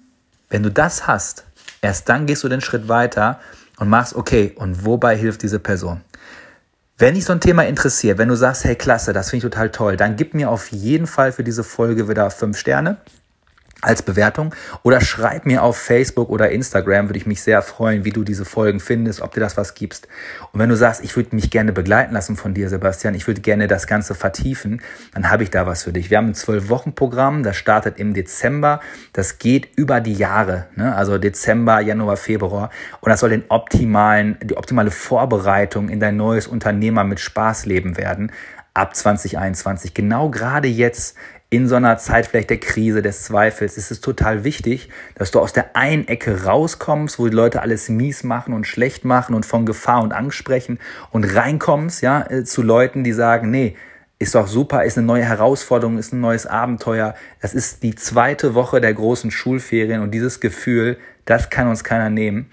wenn 0.50 0.64
du 0.64 0.70
das 0.70 1.06
hast, 1.06 1.44
erst 1.80 2.08
dann 2.08 2.26
gehst 2.26 2.42
du 2.42 2.48
den 2.48 2.60
Schritt 2.60 2.88
weiter 2.88 3.38
und 3.78 3.88
machst, 3.88 4.16
okay, 4.16 4.52
und 4.56 4.84
wobei 4.84 5.16
hilft 5.16 5.42
diese 5.42 5.60
Person? 5.60 6.00
Wenn 7.00 7.14
dich 7.14 7.24
so 7.24 7.32
ein 7.32 7.40
Thema 7.40 7.62
interessiert, 7.64 8.18
wenn 8.18 8.28
du 8.28 8.36
sagst, 8.36 8.64
hey 8.64 8.76
klasse, 8.76 9.14
das 9.14 9.30
finde 9.30 9.46
ich 9.46 9.50
total 9.50 9.70
toll, 9.70 9.96
dann 9.96 10.16
gib 10.16 10.34
mir 10.34 10.50
auf 10.50 10.70
jeden 10.70 11.06
Fall 11.06 11.32
für 11.32 11.42
diese 11.42 11.64
Folge 11.64 12.10
wieder 12.10 12.30
fünf 12.30 12.58
Sterne 12.58 12.98
als 13.82 14.02
Bewertung 14.02 14.54
oder 14.82 15.00
schreib 15.00 15.46
mir 15.46 15.62
auf 15.62 15.76
Facebook 15.76 16.28
oder 16.28 16.50
Instagram, 16.50 17.08
würde 17.08 17.18
ich 17.18 17.26
mich 17.26 17.42
sehr 17.42 17.62
freuen, 17.62 18.04
wie 18.04 18.10
du 18.10 18.24
diese 18.24 18.44
Folgen 18.44 18.80
findest, 18.80 19.20
ob 19.20 19.32
dir 19.32 19.40
das 19.40 19.56
was 19.56 19.74
gibst. 19.74 20.08
Und 20.52 20.60
wenn 20.60 20.68
du 20.68 20.76
sagst, 20.76 21.02
ich 21.02 21.16
würde 21.16 21.34
mich 21.34 21.50
gerne 21.50 21.72
begleiten 21.72 22.12
lassen 22.12 22.36
von 22.36 22.54
dir, 22.54 22.68
Sebastian, 22.68 23.14
ich 23.14 23.26
würde 23.26 23.40
gerne 23.40 23.68
das 23.68 23.86
Ganze 23.86 24.14
vertiefen, 24.14 24.82
dann 25.14 25.30
habe 25.30 25.42
ich 25.42 25.50
da 25.50 25.66
was 25.66 25.84
für 25.84 25.92
dich. 25.92 26.10
Wir 26.10 26.18
haben 26.18 26.28
ein 26.28 26.34
Zwölf-Wochen-Programm, 26.34 27.42
das 27.42 27.56
startet 27.56 27.98
im 27.98 28.14
Dezember, 28.14 28.80
das 29.12 29.38
geht 29.38 29.68
über 29.76 30.00
die 30.00 30.14
Jahre, 30.14 30.66
ne? 30.76 30.94
also 30.94 31.18
Dezember, 31.18 31.80
Januar, 31.80 32.16
Februar 32.16 32.70
und 33.00 33.10
das 33.10 33.20
soll 33.20 33.30
den 33.30 33.44
optimalen, 33.48 34.36
die 34.42 34.56
optimale 34.56 34.90
Vorbereitung 34.90 35.88
in 35.88 36.00
dein 36.00 36.16
neues 36.16 36.46
Unternehmer 36.46 37.04
mit 37.04 37.20
Spaßleben 37.20 37.96
werden 37.96 38.32
ab 38.74 38.94
2021. 38.94 39.94
Genau 39.94 40.30
gerade 40.30 40.68
jetzt 40.68 41.16
in 41.50 41.66
so 41.66 41.74
einer 41.74 41.98
Zeit 41.98 42.28
vielleicht 42.28 42.50
der 42.50 42.60
Krise, 42.60 43.02
des 43.02 43.24
Zweifels, 43.24 43.76
ist 43.76 43.90
es 43.90 44.00
total 44.00 44.44
wichtig, 44.44 44.88
dass 45.16 45.32
du 45.32 45.40
aus 45.40 45.52
der 45.52 45.76
einen 45.76 46.06
Ecke 46.06 46.44
rauskommst, 46.44 47.18
wo 47.18 47.26
die 47.26 47.34
Leute 47.34 47.60
alles 47.60 47.88
mies 47.88 48.22
machen 48.22 48.54
und 48.54 48.68
schlecht 48.68 49.04
machen 49.04 49.34
und 49.34 49.44
von 49.44 49.66
Gefahr 49.66 50.02
und 50.02 50.12
Angst 50.12 50.36
sprechen 50.36 50.78
und 51.10 51.24
reinkommst, 51.24 52.02
ja, 52.02 52.24
äh, 52.30 52.44
zu 52.44 52.62
Leuten, 52.62 53.02
die 53.02 53.12
sagen, 53.12 53.50
nee, 53.50 53.76
ist 54.20 54.36
doch 54.36 54.46
super, 54.46 54.84
ist 54.84 54.96
eine 54.96 55.06
neue 55.06 55.24
Herausforderung, 55.24 55.98
ist 55.98 56.12
ein 56.12 56.20
neues 56.20 56.46
Abenteuer. 56.46 57.14
Das 57.40 57.54
ist 57.54 57.82
die 57.82 57.94
zweite 57.96 58.54
Woche 58.54 58.80
der 58.80 58.94
großen 58.94 59.30
Schulferien 59.30 60.02
und 60.02 60.12
dieses 60.12 60.40
Gefühl, 60.40 60.98
das 61.24 61.50
kann 61.50 61.68
uns 61.68 61.82
keiner 61.82 62.10
nehmen. 62.10 62.46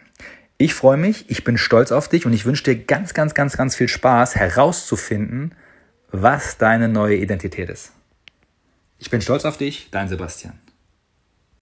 Ich 0.58 0.74
freue 0.74 0.98
mich, 0.98 1.30
ich 1.30 1.44
bin 1.44 1.58
stolz 1.58 1.92
auf 1.92 2.08
dich 2.08 2.26
und 2.26 2.34
ich 2.34 2.46
wünsche 2.46 2.64
dir 2.64 2.76
ganz, 2.76 3.14
ganz, 3.14 3.34
ganz, 3.34 3.58
ganz 3.58 3.76
viel 3.76 3.90
Spaß 3.90 4.36
herauszufinden, 4.36 5.54
was 6.12 6.58
deine 6.58 6.88
neue 6.88 7.18
Identität 7.18 7.70
ist. 7.70 7.92
Ich 9.00 9.10
bin 9.10 9.22
stolz 9.22 9.44
auf 9.44 9.58
dich, 9.58 9.90
dein 9.92 10.08
Sebastian. 10.08 10.54